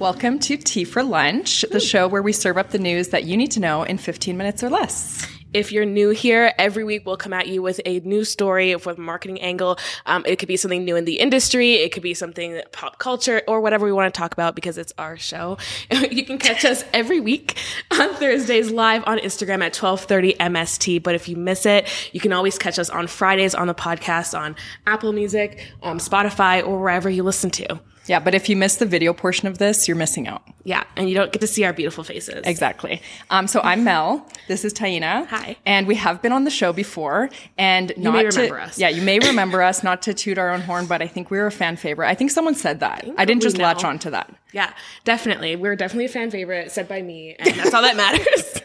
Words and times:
Welcome 0.00 0.40
to 0.40 0.56
Tea 0.56 0.82
for 0.82 1.04
Lunch, 1.04 1.64
the 1.70 1.78
show 1.78 2.08
where 2.08 2.20
we 2.20 2.32
serve 2.32 2.58
up 2.58 2.70
the 2.70 2.80
news 2.80 3.10
that 3.10 3.24
you 3.24 3.36
need 3.36 3.52
to 3.52 3.60
know 3.60 3.84
in 3.84 3.96
15 3.96 4.36
minutes 4.36 4.64
or 4.64 4.68
less. 4.68 5.24
If 5.52 5.70
you're 5.70 5.84
new 5.84 6.10
here, 6.10 6.52
every 6.58 6.82
week 6.82 7.06
we'll 7.06 7.16
come 7.16 7.32
at 7.32 7.46
you 7.46 7.62
with 7.62 7.80
a 7.86 8.00
new 8.00 8.24
story 8.24 8.74
with 8.74 8.98
a 8.98 9.00
marketing 9.00 9.40
angle. 9.40 9.78
Um, 10.04 10.24
it 10.26 10.40
could 10.40 10.48
be 10.48 10.56
something 10.56 10.84
new 10.84 10.96
in 10.96 11.04
the 11.04 11.20
industry. 11.20 11.74
It 11.74 11.92
could 11.92 12.02
be 12.02 12.12
something 12.12 12.60
pop 12.72 12.98
culture 12.98 13.42
or 13.46 13.60
whatever 13.60 13.86
we 13.86 13.92
want 13.92 14.12
to 14.12 14.18
talk 14.18 14.32
about 14.32 14.56
because 14.56 14.78
it's 14.78 14.92
our 14.98 15.16
show. 15.16 15.58
you 16.10 16.24
can 16.24 16.38
catch 16.38 16.64
us 16.64 16.84
every 16.92 17.20
week 17.20 17.56
on 17.92 18.14
Thursdays 18.14 18.72
live 18.72 19.04
on 19.06 19.18
Instagram 19.18 19.62
at 19.62 19.80
1230 19.80 20.34
MST. 20.34 21.02
But 21.04 21.14
if 21.14 21.28
you 21.28 21.36
miss 21.36 21.66
it, 21.66 21.88
you 22.12 22.18
can 22.18 22.32
always 22.32 22.58
catch 22.58 22.80
us 22.80 22.90
on 22.90 23.06
Fridays 23.06 23.54
on 23.54 23.68
the 23.68 23.74
podcast 23.76 24.36
on 24.36 24.56
Apple 24.88 25.12
Music, 25.12 25.64
um, 25.84 25.98
Spotify, 25.98 26.66
or 26.66 26.80
wherever 26.80 27.08
you 27.08 27.22
listen 27.22 27.50
to. 27.52 27.78
Yeah, 28.06 28.20
but 28.20 28.34
if 28.34 28.48
you 28.48 28.56
miss 28.56 28.76
the 28.76 28.86
video 28.86 29.12
portion 29.14 29.48
of 29.48 29.58
this, 29.58 29.88
you're 29.88 29.96
missing 29.96 30.28
out. 30.28 30.42
Yeah, 30.64 30.84
and 30.96 31.08
you 31.08 31.14
don't 31.14 31.32
get 31.32 31.40
to 31.40 31.46
see 31.46 31.64
our 31.64 31.72
beautiful 31.72 32.04
faces. 32.04 32.42
Exactly. 32.44 33.00
Um, 33.30 33.46
so 33.46 33.60
I'm 33.62 33.82
Mel. 33.84 34.26
This 34.46 34.64
is 34.64 34.74
Taina. 34.74 35.26
Hi. 35.26 35.56
And 35.64 35.86
we 35.86 35.94
have 35.94 36.20
been 36.20 36.32
on 36.32 36.44
the 36.44 36.50
show 36.50 36.72
before. 36.72 37.30
And 37.56 37.92
You 37.96 38.02
not 38.02 38.12
may 38.14 38.22
to, 38.22 38.28
remember 38.28 38.60
us. 38.60 38.78
Yeah, 38.78 38.88
you 38.90 39.02
may 39.02 39.18
remember 39.18 39.62
us. 39.62 39.82
Not 39.82 40.02
to 40.02 40.14
toot 40.14 40.36
our 40.38 40.50
own 40.50 40.60
horn, 40.60 40.86
but 40.86 41.00
I 41.00 41.06
think 41.06 41.30
we 41.30 41.38
were 41.38 41.46
a 41.46 41.52
fan 41.52 41.76
favorite. 41.76 42.08
I 42.08 42.14
think 42.14 42.30
someone 42.30 42.54
said 42.54 42.80
that. 42.80 43.04
I, 43.16 43.24
didn't 43.24 43.42
we 43.42 43.46
just 43.46 43.58
latch 43.58 43.84
on 43.84 43.98
to 44.00 44.10
that. 44.10 44.34
Yeah, 44.52 44.72
definitely. 45.04 45.56
We're 45.56 45.76
definitely 45.76 46.06
a 46.06 46.08
fan 46.10 46.30
favorite 46.30 46.72
said 46.72 46.88
by 46.88 47.02
me, 47.02 47.36
and 47.38 47.54
that's 47.54 47.72
all 47.74 47.82
that 47.82 47.96
matters. 48.04 48.60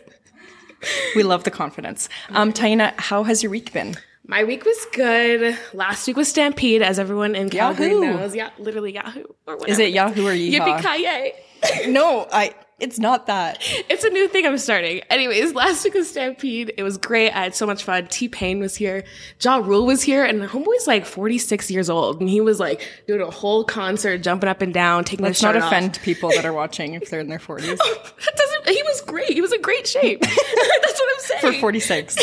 We 1.16 1.24
love 1.24 1.44
the 1.44 1.52
confidence. 1.52 2.08
Um, 2.30 2.54
Taina, 2.54 2.94
how 2.98 3.24
has 3.24 3.44
your 3.44 3.49
week 3.52 3.74
been? 3.74 3.96
My 4.30 4.44
week 4.44 4.64
was 4.64 4.86
good. 4.94 5.58
Last 5.74 6.06
week 6.06 6.16
was 6.16 6.28
Stampede, 6.28 6.84
as 6.84 7.00
everyone 7.00 7.34
in 7.34 7.50
Calgary 7.50 7.90
Yahoo! 7.90 8.02
knows. 8.02 8.36
Yeah, 8.36 8.52
literally 8.60 8.94
Yahoo 8.94 9.24
or 9.48 9.55
whatever. 9.58 9.72
Is 9.72 9.80
it 9.80 9.92
Yahoo 9.92 10.28
or 10.28 10.34
Yeehaw? 10.34 10.80
Yippee 10.84 11.34
ki 11.64 11.88
No, 11.92 12.28
I. 12.32 12.54
It's 12.80 13.00
not 13.00 13.26
that. 13.26 13.58
It's 13.90 14.04
a 14.04 14.10
new 14.12 14.28
thing 14.28 14.46
I'm 14.46 14.60
starting. 14.60 15.00
Anyways, 15.10 15.55
last 15.55 15.84
week 15.84 15.96
was 15.96 16.12
Stampede. 16.12 16.71
It 16.77 16.84
was 16.84 16.99
great. 16.99 17.32
I 17.32 17.41
had 17.41 17.55
so 17.55 17.66
much 17.66 17.84
fun. 17.84 18.05
T 18.05 18.30
Pain 18.30 18.60
was 18.60 18.76
here. 18.76 19.04
Ja 19.41 19.58
Rule 19.58 19.88
was 19.88 20.04
here, 20.04 20.24
and 20.24 20.40
the 20.40 20.46
homeboy's 20.46 20.86
like 20.86 21.08
46 21.08 21.71
years 21.71 21.90
old, 21.90 22.21
and 22.21 22.30
he 22.30 22.40
was 22.40 22.60
like 22.60 22.88
doing 23.08 23.21
a 23.21 23.32
whole 23.32 23.64
concert, 23.64 24.20
jumping 24.20 24.48
up 24.48 24.62
and 24.62 24.76
down, 24.76 25.05
taking 25.05 25.26
Let's 25.26 25.41
not 25.41 25.55
off. 25.58 25.64
offend 25.71 25.99
people 26.04 26.30
that 26.30 26.46
are 26.46 26.54
watching 26.54 26.93
if 26.93 27.10
they're 27.10 27.20
in 27.20 27.30
their 27.30 27.40
40s. 27.40 27.80
That 27.80 28.38
doesn't. 28.38 28.70
He 28.76 28.84
was 28.84 29.02
great. 29.02 29.32
He 29.32 29.41
was 29.41 29.52
in 29.52 29.62
great 29.64 29.88
shape. 29.88 30.21
That's 30.21 30.36
what 30.38 31.10
I'm 31.16 31.20
saying. 31.41 31.54
For 31.55 31.60
46. 31.60 32.16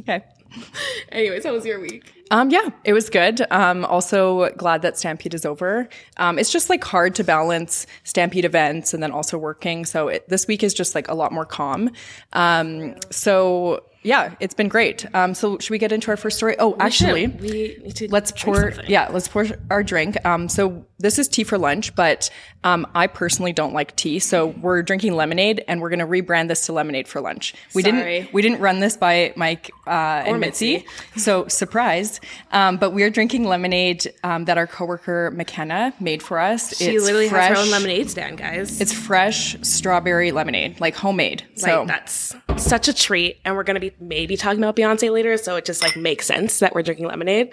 Okay. 0.00 0.24
Anyways, 1.12 1.44
how 1.44 1.52
was 1.52 1.64
your 1.64 1.80
week? 1.80 2.12
Um, 2.30 2.50
yeah, 2.50 2.68
it 2.84 2.92
was 2.92 3.08
good. 3.08 3.40
Um, 3.50 3.84
also 3.84 4.50
glad 4.50 4.82
that 4.82 4.98
Stampede 4.98 5.34
is 5.34 5.46
over. 5.46 5.88
Um, 6.18 6.38
it's 6.38 6.52
just 6.52 6.68
like 6.68 6.84
hard 6.84 7.14
to 7.16 7.24
balance 7.24 7.86
Stampede 8.04 8.44
events 8.44 8.92
and 8.92 9.02
then 9.02 9.10
also 9.12 9.38
working. 9.38 9.86
So 9.86 10.08
it, 10.08 10.28
this 10.28 10.46
week 10.46 10.62
is 10.62 10.74
just 10.74 10.94
like 10.94 11.08
a 11.08 11.14
lot 11.14 11.32
more 11.32 11.46
calm. 11.46 11.90
Um, 12.34 12.96
so 13.10 13.84
yeah, 14.02 14.34
it's 14.40 14.54
been 14.54 14.68
great. 14.68 15.06
Um, 15.14 15.34
so 15.34 15.58
should 15.58 15.70
we 15.70 15.78
get 15.78 15.92
into 15.92 16.10
our 16.10 16.16
first 16.16 16.36
story? 16.36 16.56
Oh, 16.58 16.76
actually, 16.78 17.26
we 17.26 17.78
need 17.82 17.96
to 17.96 18.08
let's 18.10 18.32
pour. 18.32 18.72
something. 18.72 18.90
Yeah, 18.90 19.08
let's 19.10 19.28
pour 19.28 19.46
our 19.70 19.82
drink. 19.82 20.24
Um, 20.24 20.48
so 20.48 20.86
this 20.98 21.18
is 21.18 21.28
tea 21.28 21.44
for 21.44 21.58
lunch, 21.58 21.94
but 21.94 22.28
um, 22.64 22.86
I 22.92 23.06
personally 23.06 23.52
don't 23.52 23.72
like 23.72 23.94
tea, 23.94 24.18
so 24.18 24.48
we're 24.48 24.82
drinking 24.82 25.14
lemonade, 25.14 25.64
and 25.68 25.80
we're 25.80 25.90
going 25.90 26.00
to 26.00 26.06
rebrand 26.06 26.48
this 26.48 26.66
to 26.66 26.72
lemonade 26.72 27.06
for 27.06 27.20
lunch. 27.20 27.54
We 27.72 27.82
Sorry. 27.82 27.92
didn't. 27.92 28.34
We 28.34 28.42
didn't 28.42 28.60
run 28.60 28.80
this 28.80 28.96
by 28.96 29.32
Mike 29.36 29.70
uh, 29.86 29.90
and 30.26 30.40
Mitzi, 30.40 30.84
so 31.16 31.46
surprised. 31.46 32.20
Um, 32.50 32.78
but 32.78 32.90
we're 32.90 33.10
drinking 33.10 33.44
lemonade 33.44 34.12
um, 34.24 34.46
that 34.46 34.58
our 34.58 34.66
coworker 34.66 35.32
Mikenna 35.36 35.92
made 36.00 36.20
for 36.20 36.40
us. 36.40 36.76
She 36.76 36.86
It's 36.86 37.04
literally 37.04 37.28
has 37.28 37.56
her 37.56 37.62
own 37.62 37.70
lemonade 37.70 38.10
stand, 38.10 38.38
guys. 38.38 38.80
It's 38.80 38.92
fresh 38.92 39.56
strawberry 39.62 40.32
lemonade, 40.32 40.80
like 40.80 40.96
homemade. 40.96 41.44
So 41.54 41.80
like 41.80 41.88
that's 41.88 42.34
such 42.56 42.88
a 42.88 42.92
treat. 42.92 43.38
And 43.44 43.54
we're 43.54 43.62
gonna 43.62 43.78
be 43.80 43.92
maybe 44.00 44.36
talking 44.36 44.58
about 44.58 44.74
Beyonce 44.74 45.12
later, 45.12 45.36
so 45.36 45.54
it 45.56 45.64
just 45.64 45.80
like 45.80 45.96
makes 45.96 46.26
sense 46.26 46.58
that 46.58 46.74
we're 46.74 46.82
drinking 46.82 47.06
lemonade. 47.06 47.50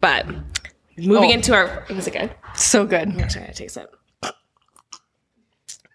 But 0.00 0.26
moving 0.96 1.30
Oh. 1.30 1.34
into 1.34 1.54
our 1.54 1.84
was 1.90 2.06
it 2.06 2.12
good? 2.12 2.34
so 2.54 2.84
good. 2.86 3.08
I'm 3.08 3.28
trying 3.28 3.46
to 3.46 3.54
taste 3.54 3.76
it. 3.76 3.88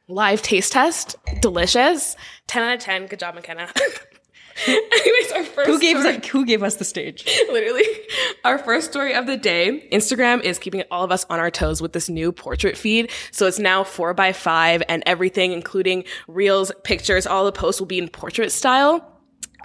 Live 0.07 0.41
taste 0.41 0.73
test, 0.73 1.15
delicious. 1.41 2.15
Ten 2.47 2.63
out 2.63 2.73
of 2.75 2.79
ten. 2.81 3.07
Good 3.07 3.19
job, 3.19 3.35
Mikenna. 3.35 3.69
Anyways, 4.67 5.31
our 5.31 5.43
first 5.45 5.69
Who 5.69 5.79
gave 5.79 5.97
story- 5.99 6.17
us, 6.17 6.25
who 6.27 6.45
gave 6.45 6.61
us 6.61 6.75
the 6.75 6.83
stage? 6.83 7.25
literally 7.51 7.85
our 8.43 8.57
first 8.59 8.91
story 8.91 9.13
of 9.15 9.25
the 9.25 9.37
day 9.37 9.87
instagram 9.91 10.41
is 10.43 10.59
keeping 10.59 10.83
all 10.91 11.03
of 11.03 11.11
us 11.11 11.25
on 11.29 11.39
our 11.39 11.49
toes 11.49 11.81
with 11.81 11.93
this 11.93 12.09
new 12.09 12.31
portrait 12.31 12.77
feed 12.77 13.09
so 13.31 13.47
it's 13.47 13.59
now 13.59 13.83
four 13.83 14.13
by 14.13 14.33
five 14.33 14.83
and 14.89 15.01
everything 15.05 15.51
including 15.53 16.03
reels 16.27 16.71
pictures 16.83 17.25
all 17.25 17.45
the 17.45 17.51
posts 17.51 17.79
will 17.79 17.87
be 17.87 17.97
in 17.97 18.07
portrait 18.09 18.51
style 18.51 19.10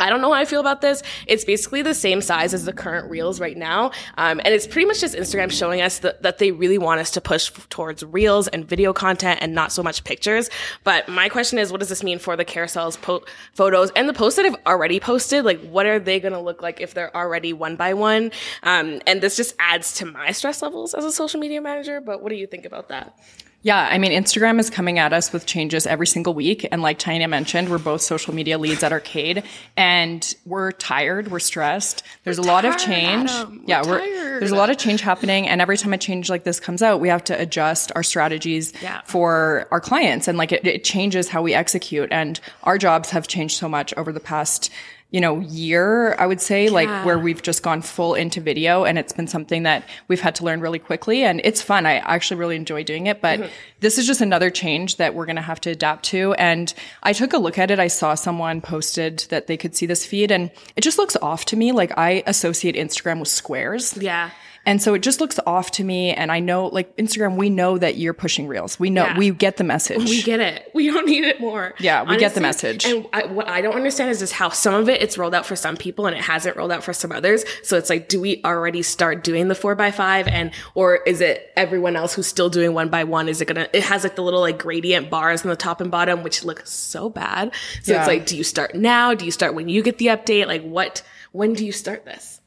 I 0.01 0.11
don't 0.11 0.21
know 0.21 0.33
how 0.33 0.41
I 0.41 0.45
feel 0.45 0.61
about 0.61 0.81
this. 0.81 1.03
It's 1.27 1.45
basically 1.45 1.83
the 1.83 1.95
same 1.95 2.21
size 2.21 2.55
as 2.55 2.65
the 2.65 2.73
current 2.73 3.11
reels 3.11 3.41
right 3.41 3.57
now. 3.57 3.93
Um, 4.19 4.41
and 4.45 4.49
it's 4.49 4.67
pretty 4.67 4.87
much 4.87 5.01
just 5.01 5.15
Instagram 5.15 5.51
showing 5.51 5.81
us 5.81 5.99
that, 6.01 6.23
that 6.23 6.39
they 6.39 6.53
really 6.53 6.79
want 6.79 7.01
us 7.01 7.11
to 7.13 7.21
push 7.21 7.51
towards 7.71 8.05
reels 8.05 8.49
and 8.49 8.67
video 8.67 8.93
content 8.93 9.41
and 9.43 9.55
not 9.55 9.73
so 9.73 9.83
much 9.83 10.05
pictures. 10.05 10.51
But 10.85 11.09
my 11.09 11.29
question 11.29 11.59
is, 11.59 11.71
what 11.71 11.81
does 11.81 11.89
this 11.89 12.03
mean 12.03 12.19
for 12.19 12.37
the 12.37 12.45
carousels, 12.45 13.01
po- 13.01 13.25
photos, 13.55 13.91
and 13.93 14.09
the 14.09 14.15
posts 14.15 14.37
that 14.37 14.47
I've 14.47 14.67
already 14.67 15.01
posted? 15.01 15.45
Like, 15.45 15.61
what 15.61 15.87
are 15.87 15.99
they 15.99 16.21
going 16.21 16.35
to 16.35 16.41
look 16.41 16.63
like 16.63 16.81
if 16.81 16.95
they're 16.95 17.15
already 17.17 17.53
one 17.53 17.77
by 17.77 17.95
one? 17.95 18.33
Um, 18.63 19.01
and 19.07 19.21
this 19.21 19.37
just 19.37 19.55
adds 19.59 19.95
to 19.95 20.07
my 20.07 20.33
stress 20.33 20.63
levels 20.63 20.95
as 20.95 21.05
a 21.05 21.13
social 21.13 21.41
media 21.41 21.61
manager. 21.61 22.01
But 22.01 22.23
what 22.23 22.31
do 22.31 22.37
you 22.37 22.47
think 22.47 22.65
about 22.65 22.89
that? 22.89 23.19
Yeah, 23.67 23.81
I 23.81 23.99
mean, 23.99 24.13
Instagram 24.13 24.61
is 24.61 24.71
coming 24.71 25.01
at 25.01 25.13
us 25.13 25.33
with 25.33 25.45
changes 25.45 25.89
every 25.89 26.07
single 26.07 26.35
week. 26.35 26.69
And 26.71 26.83
like 26.83 27.01
Taina 27.01 27.29
mentioned, 27.29 27.69
we're 27.69 27.79
both 27.79 28.01
social 28.01 28.33
media 28.33 28.59
leads 28.59 28.85
at 28.85 28.93
Arcade 28.93 29.43
and 29.77 30.37
we're 30.45 30.71
tired, 30.71 31.33
we're 31.33 31.41
stressed. 31.41 32.05
There's 32.23 32.39
a 32.39 32.43
lot 32.43 32.65
of 32.65 32.77
change. 32.77 33.29
Adam. 33.29 33.59
We're 33.59 33.65
yeah, 33.67 33.83
we're, 33.85 33.99
tired. 33.99 34.41
there's 34.41 34.53
a 34.53 34.55
lot 34.55 34.71
of 34.71 34.79
change 34.79 35.01
happening. 35.01 35.49
And 35.49 35.61
every 35.61 35.77
time 35.77 35.93
a 35.93 35.99
change 35.99 36.31
like 36.31 36.45
this 36.45 36.61
comes 36.61 36.81
out, 36.81 37.01
we 37.01 37.09
have 37.09 37.25
to 37.25 37.35
adjust 37.41 37.91
our 37.97 38.05
strategies 38.05 38.73
Yeah. 38.81 39.01
for 39.05 39.67
our 39.73 39.81
clients. 39.81 40.29
And 40.29 40.39
like 40.39 40.53
it, 40.53 40.65
it 40.65 40.85
changes 40.85 41.29
how 41.29 41.43
we 41.43 41.53
execute. 41.53 42.13
And 42.13 42.39
our 42.63 42.79
jobs 42.79 43.11
have 43.11 43.27
changed 43.27 43.57
so 43.57 43.69
much 43.69 43.93
over 43.97 44.13
the 44.13 44.21
past 44.21 44.71
you 45.11 45.21
know, 45.21 45.41
year, 45.41 46.15
I 46.15 46.27
would 46.27 46.41
say, 46.41 46.69
like 46.69 46.89
where 47.05 47.19
we've 47.19 47.41
just 47.41 47.63
gone 47.63 47.81
full 47.81 48.15
into 48.15 48.41
video 48.41 48.85
and 48.85 48.99
it's 48.99 49.13
been 49.13 49.29
something 49.29 49.63
that 49.63 49.89
we've 50.09 50.21
had 50.21 50.35
to 50.37 50.45
learn 50.45 50.61
really 50.61 50.81
quickly 50.81 51.23
and 51.23 51.41
it's 51.45 51.63
fun. 51.63 51.87
I 51.87 51.99
actually 51.99 52.39
really 52.41 52.57
enjoy 52.57 52.83
doing 52.83 53.07
it, 53.07 53.21
but 53.21 53.39
mm-hmm. 53.39 53.53
this 53.81 53.99
is 53.99 54.07
just 54.07 54.21
another 54.21 54.51
change 54.51 54.97
that 54.97 55.15
we're 55.15 55.27
going 55.27 55.37
to 55.37 55.43
have 55.43 55.61
to 55.63 55.71
adapt 55.71 56.07
to. 56.07 56.35
And 56.35 56.75
I 57.05 57.13
took 57.13 57.33
a 57.33 57.39
look 57.39 57.57
at 57.57 57.71
it. 57.71 57.79
I 57.79 57.87
saw 57.87 58.15
someone 58.17 58.61
posted 58.61 59.21
that 59.31 59.47
they 59.47 59.57
could 59.57 59.77
see 59.77 59.87
this 59.87 60.05
feed 60.05 60.33
and 60.33 60.51
it 60.75 60.81
just 60.81 60.99
looks 60.99 61.17
off 61.23 61.45
to 61.47 61.57
me. 61.57 61.71
Like 61.71 61.97
I 61.97 62.25
associate 62.27 62.75
Instagram 62.75 63.21
with 63.21 63.29
squares. 63.29 63.97
Yeah. 63.97 64.31
And 64.67 64.83
so 64.83 64.93
it 64.95 64.99
just 65.03 65.21
looks 65.21 65.39
off 65.47 65.71
to 65.73 65.85
me. 65.85 66.13
And 66.13 66.31
I 66.31 66.41
know, 66.41 66.67
like 66.67 66.95
Instagram, 66.97 67.37
we 67.37 67.49
know 67.49 67.79
that 67.79 67.97
you're 67.97 68.13
pushing 68.13 68.49
reels. 68.49 68.79
We 68.79 68.91
know, 68.91 69.05
Yeah. 69.07 69.17
we 69.19 69.31
get 69.31 69.57
the 69.57 69.65
message. 69.65 70.05
We 70.05 70.23
get 70.23 70.41
it. 70.41 70.69
We 70.75 70.89
don't 70.91 71.07
need 71.07 71.25
it 71.25 71.41
more. 71.41 71.75
Yeah, 71.79 72.03
we 72.03 72.17
get 72.19 72.35
the 72.35 72.41
message. 72.41 72.85
And 72.85 73.07
I, 73.13 73.25
what 73.27 73.49
I 73.49 73.61
don't 73.63 73.75
understand 73.77 74.11
is 74.11 74.19
just 74.19 74.33
how 74.35 74.49
some 74.51 74.75
of 74.75 74.89
it 74.89 75.01
it's 75.01 75.17
rolled 75.17 75.35
out 75.35 75.47
for 75.47 75.57
some 75.57 75.77
people 75.77 76.07
and 76.07 76.17
it 76.17 76.23
hasn't 76.23 76.57
rolled 76.57 76.73
out 76.73 76.83
for 76.85 76.93
some 76.93 77.13
others. 77.13 77.45
So 77.63 77.77
it's 77.79 77.89
like, 77.89 78.09
do 78.09 78.21
we 78.21 78.43
already 78.45 78.83
start 78.83 79.23
doing 79.25 79.49
the 79.49 79.55
four 79.55 79.75
by 79.77 79.91
five, 79.93 80.27
and 80.27 80.51
or 80.75 80.97
is 81.07 81.21
it 81.21 81.53
everyone 81.57 81.95
else 81.95 82.15
who's 82.15 82.27
still 82.27 82.51
doing 82.51 82.75
one 82.75 82.89
by 82.89 83.05
one? 83.05 83.29
Is 83.29 83.41
it 83.41 83.45
gonna? 83.47 83.69
It 83.73 83.85
has 83.85 84.03
like 84.03 84.17
the 84.17 84.23
little 84.23 84.41
like 84.41 84.59
gradient 84.59 85.09
bars 85.11 85.43
on 85.45 85.49
the 85.49 85.57
top 85.57 85.81
and 85.81 85.91
bottom, 85.91 86.23
which 86.25 86.45
look 86.45 86.67
so 86.67 87.09
bad. 87.09 87.53
So 87.83 87.93
Yeah. 87.93 88.01
it's 88.01 88.09
like, 88.09 88.27
do 88.27 88.37
you 88.37 88.43
start 88.43 88.75
now? 88.75 89.15
Do 89.15 89.25
you 89.25 89.31
start 89.31 89.55
when 89.55 89.69
you 89.69 89.83
get 89.83 89.99
the 89.99 90.07
update? 90.07 90.47
Like, 90.49 90.63
what? 90.63 91.03
When 91.31 91.53
do 91.53 91.65
you 91.65 91.71
start 91.73 92.05
this? 92.05 92.41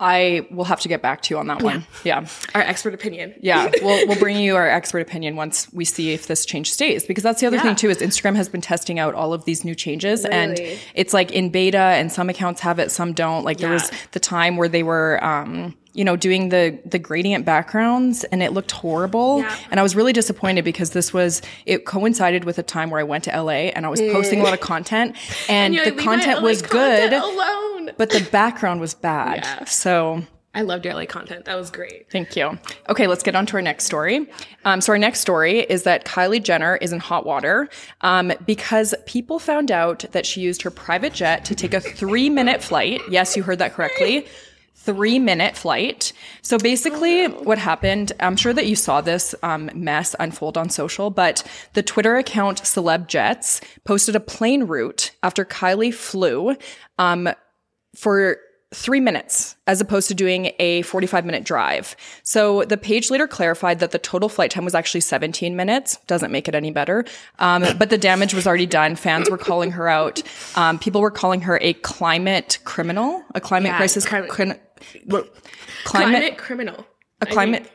I 0.00 0.46
will 0.50 0.64
have 0.64 0.80
to 0.80 0.88
get 0.88 1.02
back 1.02 1.20
to 1.22 1.34
you 1.34 1.38
on 1.38 1.46
that 1.48 1.62
one. 1.62 1.84
Yeah. 2.04 2.26
Our 2.54 2.62
expert 2.62 2.94
opinion. 2.94 3.34
Yeah, 3.40 3.70
we'll 3.82 4.08
we'll 4.08 4.18
bring 4.18 4.38
you 4.38 4.56
our 4.56 4.68
expert 4.68 5.00
opinion 5.00 5.36
once 5.36 5.70
we 5.74 5.84
see 5.84 6.12
if 6.14 6.26
this 6.26 6.46
change 6.46 6.72
stays. 6.72 7.04
Because 7.04 7.22
that's 7.22 7.40
the 7.40 7.46
other 7.46 7.56
Yeah. 7.58 7.62
thing 7.64 7.76
too 7.76 7.90
is 7.90 7.98
Instagram 7.98 8.34
has 8.36 8.48
been 8.48 8.62
testing 8.62 8.98
out 8.98 9.14
all 9.14 9.34
of 9.34 9.44
these 9.44 9.64
new 9.64 9.74
changes, 9.74 10.24
and 10.24 10.58
it's 10.94 11.12
like 11.12 11.30
in 11.32 11.50
beta, 11.50 11.76
and 11.78 12.10
some 12.10 12.30
accounts 12.30 12.62
have 12.62 12.78
it, 12.78 12.90
some 12.90 13.12
don't. 13.12 13.44
Like 13.44 13.58
there 13.58 13.70
was 13.70 13.90
the 14.12 14.20
time 14.20 14.56
where 14.56 14.68
they 14.68 14.82
were. 14.82 15.22
Um, 15.22 15.76
you 15.92 16.04
know, 16.04 16.16
doing 16.16 16.50
the 16.50 16.78
the 16.84 16.98
gradient 16.98 17.44
backgrounds 17.44 18.24
and 18.24 18.42
it 18.42 18.52
looked 18.52 18.70
horrible. 18.70 19.40
Yeah. 19.40 19.56
And 19.70 19.80
I 19.80 19.82
was 19.82 19.96
really 19.96 20.12
disappointed 20.12 20.64
because 20.64 20.90
this 20.90 21.12
was 21.12 21.42
it 21.66 21.84
coincided 21.84 22.44
with 22.44 22.58
a 22.58 22.62
time 22.62 22.90
where 22.90 23.00
I 23.00 23.04
went 23.04 23.24
to 23.24 23.42
LA 23.42 23.70
and 23.74 23.84
I 23.84 23.88
was 23.88 24.00
posting 24.00 24.40
a 24.40 24.44
lot 24.44 24.54
of 24.54 24.60
content 24.60 25.16
and, 25.48 25.74
You're 25.74 25.84
the 25.86 25.90
like, 25.92 26.04
content 26.04 26.42
was 26.42 26.62
content 26.62 27.10
good, 27.10 27.22
Alone. 27.22 27.90
but 27.96 28.10
the 28.10 28.26
background 28.30 28.80
was 28.80 28.94
bad. 28.94 29.44
Yeah. 29.50 29.64
So 29.64 30.22
I 30.54 30.62
loved 30.62 30.84
your 30.84 30.94
LA 30.94 31.06
content. 31.06 31.44
That 31.44 31.56
was 31.56 31.70
great. 31.70 32.10
Thank 32.10 32.34
you. 32.34 32.58
Okay, 32.88 33.06
let's 33.06 33.22
get 33.22 33.36
on 33.36 33.46
to 33.46 33.54
our 33.54 33.62
next 33.62 33.84
story. 33.84 34.28
Um, 34.64 34.80
so 34.80 34.92
our 34.92 34.98
next 34.98 35.20
story 35.20 35.60
is 35.60 35.84
that 35.84 36.04
Kylie 36.04 36.42
Jenner 36.42 36.76
is 36.76 36.92
in 36.92 36.98
hot 36.98 37.24
water 37.24 37.68
um, 38.00 38.32
because 38.46 38.92
people 39.06 39.38
found 39.38 39.70
out 39.70 40.04
that 40.10 40.26
she 40.26 40.40
used 40.40 40.62
her 40.62 40.70
private 40.70 41.12
jet 41.12 41.44
to 41.46 41.54
take 41.54 41.72
a 41.72 41.80
three-minute 41.80 42.62
flight. 42.62 43.00
Yes, 43.08 43.36
you 43.36 43.44
heard 43.44 43.60
that 43.60 43.74
correctly. 43.74 44.26
Three 44.82 45.18
minute 45.18 45.56
flight. 45.56 46.12
So 46.42 46.56
basically, 46.58 47.26
what 47.26 47.58
happened, 47.58 48.12
I'm 48.18 48.36
sure 48.36 48.52
that 48.54 48.66
you 48.66 48.74
saw 48.76 49.00
this 49.00 49.34
um, 49.42 49.70
mess 49.74 50.16
unfold 50.18 50.56
on 50.56 50.70
social, 50.70 51.10
but 51.10 51.46
the 51.74 51.82
Twitter 51.82 52.16
account 52.16 52.62
Celeb 52.62 53.06
Jets 53.06 53.60
posted 53.84 54.16
a 54.16 54.20
plane 54.20 54.64
route 54.64 55.12
after 55.22 55.44
Kylie 55.44 55.92
flew 55.92 56.56
um, 56.98 57.28
for 57.94 58.38
three 58.72 59.00
minutes 59.00 59.56
as 59.66 59.80
opposed 59.80 60.06
to 60.06 60.14
doing 60.14 60.52
a 60.60 60.82
45 60.82 61.26
minute 61.26 61.42
drive. 61.44 61.96
So 62.22 62.62
the 62.64 62.76
page 62.76 63.10
later 63.10 63.26
clarified 63.26 63.80
that 63.80 63.90
the 63.90 63.98
total 63.98 64.28
flight 64.28 64.52
time 64.52 64.64
was 64.64 64.76
actually 64.76 65.00
17 65.00 65.56
minutes. 65.56 65.98
Doesn't 66.06 66.30
make 66.30 66.46
it 66.46 66.54
any 66.54 66.70
better. 66.70 67.04
Um, 67.40 67.64
but 67.78 67.90
the 67.90 67.98
damage 67.98 68.32
was 68.32 68.46
already 68.46 68.66
done. 68.66 68.94
Fans 68.94 69.28
were 69.28 69.38
calling 69.38 69.72
her 69.72 69.88
out. 69.88 70.22
Um, 70.54 70.78
people 70.78 71.00
were 71.00 71.10
calling 71.10 71.40
her 71.42 71.58
a 71.60 71.72
climate 71.74 72.60
criminal, 72.64 73.24
a 73.34 73.40
climate 73.40 73.70
Yeah, 73.72 73.76
crisis, 73.76 74.06
climate- 74.06 74.30
climate, 74.30 74.62
Climate, 75.08 75.32
climate, 75.84 76.38
criminal. 76.38 76.86
a 77.20 77.26
climate, 77.26 77.70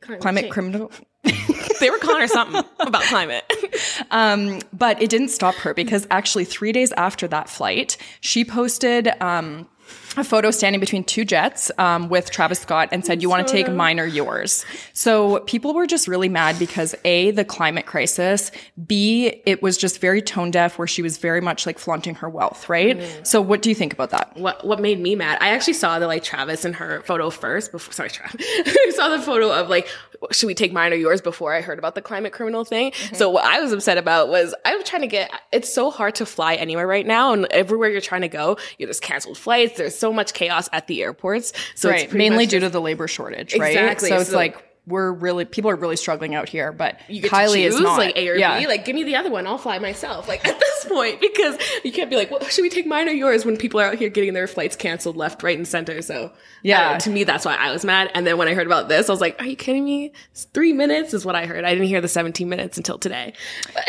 Climate, 0.00 0.20
climate 0.20 0.50
criminal. 0.50 0.92
They 1.80 1.88
were 1.88 1.98
calling 1.98 2.20
her 2.20 2.28
something 2.28 2.62
about 2.80 3.02
climate. 3.04 3.44
Um, 4.10 4.60
But 4.72 5.00
it 5.00 5.08
didn't 5.08 5.28
stop 5.28 5.54
her 5.56 5.72
because 5.72 6.06
actually 6.10 6.44
three 6.44 6.72
days 6.72 6.92
after 6.92 7.28
that 7.28 7.48
flight, 7.48 7.96
she 8.20 8.44
posted 8.44 9.08
um, 9.22 9.68
a 10.16 10.24
photo 10.24 10.50
standing 10.50 10.80
between 10.80 11.04
two 11.04 11.24
jets 11.24 11.70
um, 11.78 12.08
with 12.08 12.30
Travis 12.30 12.58
Scott 12.60 12.88
and 12.92 13.04
said, 13.04 13.22
"You 13.22 13.28
want 13.30 13.46
to 13.46 13.52
take 13.52 13.70
mine 13.70 14.00
or 14.00 14.06
yours?" 14.06 14.64
So 14.92 15.40
people 15.40 15.74
were 15.74 15.86
just 15.86 16.08
really 16.08 16.28
mad 16.28 16.58
because 16.58 16.94
a 17.04 17.30
the 17.30 17.44
climate 17.44 17.86
crisis, 17.86 18.50
b 18.86 19.42
it 19.46 19.62
was 19.62 19.76
just 19.76 20.00
very 20.00 20.20
tone 20.22 20.50
deaf, 20.50 20.78
where 20.78 20.88
she 20.88 21.02
was 21.02 21.18
very 21.18 21.40
much 21.40 21.66
like 21.66 21.78
flaunting 21.78 22.16
her 22.16 22.28
wealth, 22.28 22.68
right? 22.68 23.26
So 23.26 23.40
what 23.40 23.62
do 23.62 23.68
you 23.68 23.74
think 23.74 23.92
about 23.92 24.10
that? 24.10 24.36
what 24.36 24.66
what 24.66 24.80
made 24.80 25.00
me 25.00 25.14
mad? 25.14 25.38
I 25.40 25.50
actually 25.50 25.74
saw 25.74 25.98
the 25.98 26.06
like 26.06 26.24
Travis 26.24 26.64
and 26.64 26.74
her 26.76 27.02
photo 27.02 27.30
first. 27.30 27.72
Before 27.72 27.92
sorry, 27.92 28.10
Travis. 28.10 28.40
I 28.40 28.92
saw 28.94 29.08
the 29.08 29.22
photo 29.22 29.52
of 29.52 29.68
like 29.68 29.88
should 30.32 30.46
we 30.46 30.54
take 30.54 30.72
mine 30.72 30.92
or 30.92 30.96
yours 30.96 31.20
before 31.20 31.54
I 31.54 31.60
heard 31.60 31.78
about 31.78 31.94
the 31.94 32.02
climate 32.02 32.32
criminal 32.32 32.64
thing. 32.64 32.92
So 33.14 33.30
what 33.30 33.44
I 33.44 33.60
was 33.60 33.72
upset 33.72 33.96
about 33.96 34.28
was 34.28 34.54
I 34.64 34.76
was 34.76 34.84
trying 34.84 35.02
to 35.02 35.08
get. 35.08 35.30
It's 35.52 35.72
so 35.72 35.90
hard 35.90 36.16
to 36.16 36.26
fly 36.26 36.54
anywhere 36.54 36.86
right 36.86 37.06
now, 37.06 37.32
and 37.32 37.46
everywhere 37.50 37.88
you're 37.88 38.00
trying 38.00 38.22
to 38.22 38.28
go, 38.28 38.58
you 38.78 38.86
just 38.86 39.02
canceled 39.02 39.38
flights. 39.38 39.78
There's 39.78 39.96
so 40.00 40.12
much 40.12 40.32
chaos 40.32 40.68
at 40.72 40.86
the 40.86 41.02
airports. 41.02 41.52
So 41.74 41.90
it's 41.90 42.04
right, 42.04 42.12
mainly 42.12 42.46
due 42.46 42.60
to 42.60 42.68
the 42.68 42.80
labor 42.80 43.06
shortage, 43.06 43.54
right? 43.56 43.76
Exactly, 43.76 44.08
So 44.08 44.16
it's 44.16 44.32
like 44.32 44.66
we're 44.86 45.12
really 45.12 45.44
people 45.44 45.70
are 45.70 45.76
really 45.76 45.96
struggling 45.96 46.34
out 46.34 46.48
here, 46.48 46.72
but 46.72 46.98
you 47.08 47.20
get 47.22 47.30
Kylie 47.30 47.52
to 47.52 47.68
choose, 47.68 47.74
is 47.76 47.80
not. 47.80 47.98
like 47.98 48.16
A 48.16 48.28
or 48.28 48.34
yeah. 48.34 48.58
B. 48.58 48.66
Like, 48.66 48.84
give 48.84 48.96
me 48.96 49.04
the 49.04 49.14
other 49.16 49.30
one. 49.30 49.46
I'll 49.46 49.58
fly 49.58 49.78
myself. 49.78 50.26
Like 50.26 50.44
at 50.48 50.58
this 50.58 50.84
point, 50.86 51.20
because 51.20 51.58
you 51.84 51.92
can't 51.92 52.10
be 52.10 52.16
like, 52.16 52.30
well, 52.30 52.40
should 52.44 52.62
we 52.62 52.70
take 52.70 52.86
mine 52.86 53.08
or 53.08 53.12
yours 53.12 53.44
when 53.44 53.56
people 53.56 53.78
are 53.78 53.84
out 53.86 53.96
here 53.96 54.08
getting 54.08 54.32
their 54.32 54.46
flights 54.46 54.76
canceled 54.76 55.16
left, 55.16 55.42
right, 55.42 55.56
and 55.56 55.68
center. 55.68 56.02
So 56.02 56.32
Yeah. 56.62 56.88
I 56.88 56.92
know, 56.94 56.98
to 57.00 57.10
me, 57.10 57.24
that's 57.24 57.44
why 57.44 57.56
I 57.56 57.70
was 57.72 57.84
mad. 57.84 58.10
And 58.14 58.26
then 58.26 58.36
when 58.38 58.48
I 58.48 58.54
heard 58.54 58.66
about 58.66 58.88
this, 58.88 59.08
I 59.08 59.12
was 59.12 59.20
like, 59.20 59.40
are 59.40 59.46
you 59.46 59.54
kidding 59.56 59.84
me? 59.84 60.12
It's 60.32 60.44
three 60.54 60.72
minutes 60.72 61.14
is 61.14 61.24
what 61.24 61.36
I 61.36 61.46
heard. 61.46 61.64
I 61.64 61.70
didn't 61.72 61.88
hear 61.88 62.00
the 62.00 62.08
17 62.08 62.48
minutes 62.48 62.76
until 62.76 62.98
today. 62.98 63.34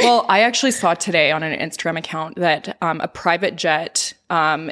well, 0.01 0.25
I 0.29 0.41
actually 0.41 0.71
saw 0.71 0.93
today 0.93 1.31
on 1.31 1.41
an 1.41 1.57
Instagram 1.57 1.97
account 1.97 2.35
that 2.35 2.77
um, 2.81 2.99
a 3.01 3.07
private 3.07 3.55
jet, 3.55 4.13
um, 4.29 4.69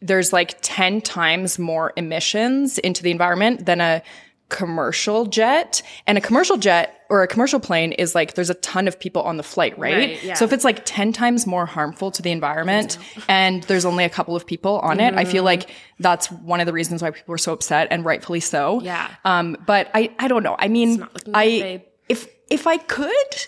there's 0.00 0.32
like 0.32 0.56
10 0.62 1.00
times 1.00 1.58
more 1.58 1.92
emissions 1.96 2.78
into 2.78 3.02
the 3.02 3.10
environment 3.10 3.66
than 3.66 3.80
a 3.80 4.02
commercial 4.48 5.26
jet. 5.26 5.82
And 6.06 6.16
a 6.16 6.20
commercial 6.22 6.56
jet 6.56 7.02
or 7.10 7.22
a 7.22 7.26
commercial 7.26 7.60
plane 7.60 7.92
is 7.92 8.14
like 8.14 8.32
there's 8.34 8.48
a 8.48 8.54
ton 8.54 8.88
of 8.88 8.98
people 8.98 9.20
on 9.22 9.36
the 9.36 9.42
flight, 9.42 9.78
right? 9.78 9.94
Right, 9.94 10.24
yeah. 10.24 10.34
So 10.34 10.44
if 10.46 10.52
it's 10.54 10.64
like 10.64 10.82
10 10.86 11.12
times 11.12 11.46
more 11.46 11.66
harmful 11.66 12.10
to 12.12 12.22
the 12.22 12.30
environment 12.30 12.96
and 13.28 13.62
there's 13.64 13.84
only 13.84 14.04
a 14.04 14.08
couple 14.08 14.34
of 14.34 14.46
people 14.46 14.78
on 14.80 15.00
it, 15.00 15.12
I 15.14 15.22
Mm-hmm. 15.24 15.32
feel 15.32 15.44
like 15.44 15.68
that's 15.98 16.30
one 16.32 16.60
of 16.60 16.66
the 16.66 16.72
reasons 16.72 17.02
why 17.02 17.10
people 17.10 17.34
are 17.34 17.38
so 17.38 17.52
upset 17.52 17.88
and 17.90 18.04
rightfully 18.06 18.40
so. 18.40 18.80
Yeah. 18.80 19.14
Um, 19.24 19.56
but 19.66 19.90
I, 19.94 20.14
I 20.18 20.28
don't 20.28 20.42
know. 20.42 20.56
I 20.58 20.68
mean, 20.68 21.06
I, 21.34 21.82
if, 22.08 22.26
if 22.48 22.66
I 22.66 22.78
could, 22.78 23.46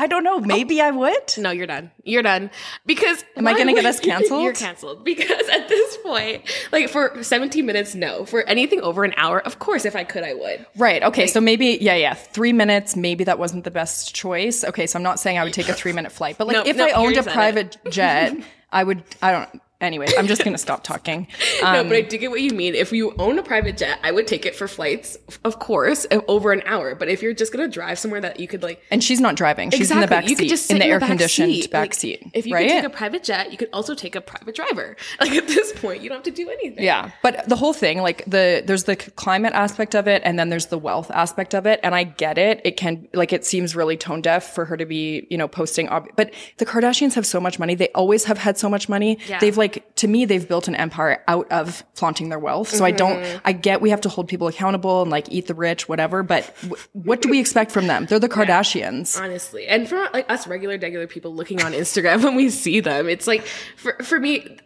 I 0.00 0.06
don't 0.06 0.24
know, 0.24 0.36
oh. 0.36 0.40
maybe 0.40 0.80
I 0.80 0.90
would. 0.90 1.36
No, 1.36 1.50
you're 1.50 1.66
done. 1.66 1.90
You're 2.04 2.22
done. 2.22 2.50
Because 2.86 3.22
Am 3.36 3.46
I 3.46 3.52
gonna 3.52 3.74
get 3.74 3.84
us 3.84 4.00
canceled? 4.10 4.42
You're 4.42 4.54
canceled. 4.54 5.04
Because 5.04 5.46
at 5.50 5.68
this 5.68 5.98
point, 5.98 6.50
like 6.72 6.88
for 6.88 7.22
17 7.22 7.66
minutes, 7.66 7.94
no. 7.94 8.24
For 8.24 8.42
anything 8.44 8.80
over 8.80 9.04
an 9.04 9.12
hour, 9.18 9.40
of 9.42 9.58
course, 9.58 9.84
if 9.84 9.94
I 9.94 10.04
could, 10.04 10.24
I 10.24 10.32
would. 10.32 10.64
Right. 10.74 11.02
Okay. 11.02 11.26
so 11.26 11.38
maybe, 11.38 11.76
yeah, 11.82 11.96
yeah. 11.96 12.14
Three 12.14 12.54
minutes, 12.54 12.96
maybe 12.96 13.24
that 13.24 13.38
wasn't 13.38 13.64
the 13.64 13.70
best 13.70 14.14
choice. 14.14 14.64
Okay. 14.64 14.86
So 14.86 14.98
I'm 14.98 15.02
not 15.02 15.20
saying 15.20 15.36
I 15.36 15.44
would 15.44 15.52
take 15.52 15.68
a 15.68 15.74
three 15.74 15.92
minute 15.92 16.12
flight, 16.12 16.38
but 16.38 16.46
like 16.46 16.56
No, 16.56 16.62
if 16.64 16.76
no, 16.76 16.86
I 16.86 16.92
owned 16.92 17.18
a 17.18 17.22
private 17.22 17.76
jet, 17.90 18.34
I 18.72 18.84
would, 18.84 19.04
I 19.20 19.32
don't, 19.32 19.62
anyway, 19.80 20.06
I'm 20.18 20.26
just 20.26 20.42
going 20.44 20.54
to 20.54 20.58
stop 20.58 20.84
talking. 20.84 21.26
Um, 21.62 21.72
no, 21.74 21.84
but 21.84 21.92
I 21.96 22.00
do 22.02 22.18
get 22.18 22.30
what 22.30 22.40
you 22.40 22.50
mean. 22.50 22.74
If 22.74 22.92
you 22.92 23.14
own 23.18 23.38
a 23.38 23.42
private 23.42 23.76
jet, 23.76 23.98
I 24.02 24.10
would 24.12 24.26
take 24.26 24.46
it 24.46 24.54
for 24.54 24.68
flights, 24.68 25.16
of 25.44 25.58
course, 25.58 26.06
over 26.28 26.52
an 26.52 26.62
hour. 26.66 26.94
But 26.94 27.08
if 27.08 27.22
you're 27.22 27.34
just 27.34 27.52
gonna 27.52 27.68
drive 27.68 27.98
somewhere 27.98 28.20
that 28.20 28.40
you 28.40 28.48
could 28.48 28.62
like 28.62 28.82
and 28.90 29.02
she's 29.02 29.20
not 29.20 29.36
driving. 29.36 29.70
She's 29.70 29.90
in 29.90 30.00
the 30.00 30.06
back 30.06 30.24
you 30.28 30.36
could 30.36 30.44
seat, 30.44 30.48
just 30.48 30.70
in 30.70 30.76
sit 30.76 30.82
the 30.82 30.86
air 30.90 31.00
conditioned 31.00 31.52
seat. 31.52 31.70
back 31.70 31.80
Like, 31.80 31.94
seat. 31.94 32.30
If 32.34 32.46
you 32.46 32.54
right? 32.54 32.68
could 32.68 32.74
take 32.76 32.84
a 32.84 32.90
private 32.90 33.22
jet, 33.24 33.50
you 33.52 33.58
could 33.58 33.68
also 33.72 33.94
take 33.94 34.14
a 34.16 34.20
private 34.20 34.54
driver. 34.54 34.96
Like 35.20 35.32
at 35.32 35.48
this 35.48 35.72
point, 35.74 36.02
you 36.02 36.08
don't 36.08 36.16
have 36.24 36.24
to 36.24 36.30
do 36.30 36.48
anything. 36.48 36.82
Yeah, 36.82 37.10
but 37.22 37.46
the 37.48 37.56
whole 37.56 37.72
thing, 37.74 38.00
like 38.00 38.24
the 38.26 38.62
there's 38.66 38.84
the 38.84 38.96
climate 38.96 39.52
aspect 39.52 39.94
of 39.94 40.08
it, 40.08 40.22
and 40.24 40.38
then 40.38 40.48
there's 40.48 40.66
the 40.66 40.78
wealth 40.78 41.10
aspect 41.10 41.54
of 41.54 41.66
it, 41.66 41.78
and 41.82 41.94
I 41.94 42.04
get 42.04 42.38
it. 42.38 42.60
It 42.64 42.76
can 42.78 43.06
like 43.12 43.32
it 43.32 43.44
seems 43.44 43.76
really 43.76 43.96
tone 43.98 44.22
deaf 44.22 44.54
for 44.54 44.64
her 44.64 44.76
to 44.78 44.86
be, 44.86 45.26
you 45.30 45.36
know, 45.36 45.46
posting. 45.48 45.88
Ob- 45.90 46.08
but 46.16 46.32
the 46.56 46.64
Kardashians 46.64 47.14
have 47.14 47.26
so 47.26 47.38
much 47.40 47.58
money; 47.58 47.74
they 47.74 47.88
always 47.94 48.24
have 48.24 48.38
had 48.38 48.56
so 48.56 48.68
much 48.70 48.88
money. 48.88 49.18
Yeah. 49.26 49.38
They've 49.40 49.56
like 49.58 49.69
to 49.96 50.08
me, 50.08 50.24
they've 50.24 50.46
built 50.46 50.68
an 50.68 50.74
empire 50.74 51.22
out 51.28 51.50
of 51.50 51.84
flaunting 51.94 52.28
their 52.28 52.38
wealth. 52.38 52.68
So 52.68 52.84
I 52.84 52.90
don't, 52.90 53.22
mm-hmm. 53.22 53.38
I 53.44 53.52
get 53.52 53.80
we 53.80 53.90
have 53.90 54.00
to 54.02 54.08
hold 54.08 54.28
people 54.28 54.48
accountable 54.48 55.02
and 55.02 55.10
like 55.10 55.30
eat 55.30 55.46
the 55.46 55.54
rich, 55.54 55.88
whatever. 55.88 56.22
But 56.22 56.52
w- 56.62 56.82
what 56.92 57.22
do 57.22 57.28
we 57.28 57.40
expect 57.40 57.70
from 57.70 57.86
them? 57.86 58.06
They're 58.06 58.18
the 58.18 58.28
Kardashians. 58.28 59.20
honestly 59.20 59.66
and 59.66 59.88
for 59.88 60.08
like 60.12 60.30
us 60.30 60.46
regular 60.46 60.78
regular 60.78 61.06
people 61.06 61.34
looking 61.34 61.62
on 61.62 61.72
instagram 61.72 62.22
when 62.24 62.34
we 62.34 62.50
see 62.50 62.80
them 62.80 63.08
it's 63.08 63.26
like 63.26 63.44
for, 63.76 63.96
for 64.02 64.18
me 64.18 64.58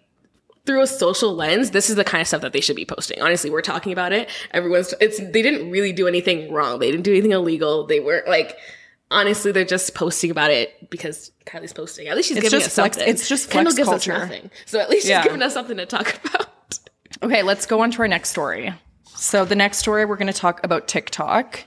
through 0.66 0.82
a 0.82 0.86
social 0.86 1.34
lens 1.34 1.70
this 1.70 1.90
is 1.90 1.96
the 1.96 2.04
kind 2.04 2.20
of 2.20 2.28
stuff 2.28 2.40
that 2.40 2.52
they 2.52 2.60
should 2.60 2.76
be 2.76 2.84
posting 2.84 3.20
honestly 3.20 3.50
we're 3.50 3.62
talking 3.62 3.92
about 3.92 4.12
it 4.12 4.28
everyone's 4.52 4.94
it's 5.00 5.18
they 5.18 5.42
didn't 5.42 5.70
really 5.70 5.92
do 5.92 6.08
anything 6.08 6.52
wrong 6.52 6.78
they 6.78 6.90
didn't 6.90 7.04
do 7.04 7.12
anything 7.12 7.32
illegal 7.32 7.86
they 7.86 8.00
weren't 8.00 8.28
like 8.28 8.56
honestly 9.14 9.52
they're 9.52 9.64
just 9.64 9.94
posting 9.94 10.30
about 10.30 10.50
it 10.50 10.90
because 10.90 11.30
kylie's 11.46 11.72
posting 11.72 12.08
at 12.08 12.16
least 12.16 12.28
she's 12.28 12.36
It's 12.36 12.44
giving 12.50 12.64
us 12.66 12.74
flex- 12.74 12.96
something 12.96 13.10
it's 13.12 13.28
just 13.28 13.48
Kendall 13.50 13.72
gives 13.74 13.88
culture. 13.88 14.12
us 14.12 14.20
nothing 14.22 14.50
so 14.66 14.78
at 14.80 14.90
least 14.90 15.06
Yeah. 15.06 15.22
she's 15.22 15.28
giving 15.28 15.42
us 15.42 15.54
something 15.54 15.76
to 15.78 15.86
talk 15.86 16.18
about 16.24 16.48
Okay, 17.22 17.42
let's 17.42 17.64
go 17.64 17.80
on 17.80 17.90
to 17.92 18.00
our 18.00 18.08
next 18.08 18.30
story. 18.30 18.74
So 19.14 19.44
the 19.44 19.54
next 19.54 19.78
story 19.78 20.04
we're 20.04 20.16
going 20.16 20.26
to 20.26 20.32
talk 20.38 20.60
about 20.64 20.88
TikTok. 20.88 21.64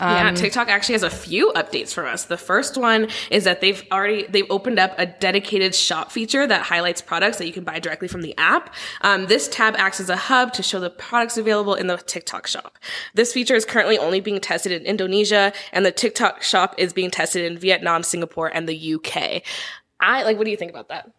Um, 0.00 0.16
yeah, 0.16 0.32
TikTok 0.32 0.68
actually 0.68 0.94
has 0.94 1.02
a 1.02 1.10
few 1.10 1.52
updates 1.52 1.92
for 1.92 2.06
us. 2.06 2.24
The 2.24 2.38
first 2.38 2.76
one 2.76 3.08
is 3.30 3.44
that 3.44 3.60
they've 3.60 3.84
already 3.92 4.26
they've 4.26 4.50
opened 4.50 4.78
up 4.78 4.94
a 4.98 5.06
dedicated 5.06 5.74
shop 5.74 6.10
feature 6.10 6.46
that 6.46 6.62
highlights 6.62 7.02
products 7.02 7.36
that 7.36 7.46
you 7.46 7.52
can 7.52 7.64
buy 7.64 7.78
directly 7.78 8.08
from 8.08 8.22
the 8.22 8.36
app. 8.38 8.74
Um, 9.02 9.26
this 9.26 9.46
tab 9.48 9.74
acts 9.76 10.00
as 10.00 10.08
a 10.08 10.16
hub 10.16 10.52
to 10.54 10.62
show 10.62 10.80
the 10.80 10.90
products 10.90 11.36
available 11.36 11.74
in 11.74 11.86
the 11.86 11.98
TikTok 11.98 12.46
shop. 12.46 12.78
This 13.14 13.32
feature 13.32 13.54
is 13.54 13.64
currently 13.64 13.98
only 13.98 14.20
being 14.20 14.40
tested 14.40 14.72
in 14.72 14.82
Indonesia, 14.84 15.52
and 15.72 15.84
the 15.84 15.92
TikTok 15.92 16.42
shop 16.42 16.74
is 16.78 16.92
being 16.92 17.10
tested 17.10 17.44
in 17.44 17.58
Vietnam, 17.58 18.02
Singapore, 18.02 18.48
and 18.48 18.68
the 18.68 18.94
UK. 18.94 19.42
I 20.00 20.22
like. 20.22 20.38
What 20.38 20.44
do 20.44 20.50
you 20.50 20.56
think 20.56 20.70
about 20.70 20.88
that? 20.88 21.10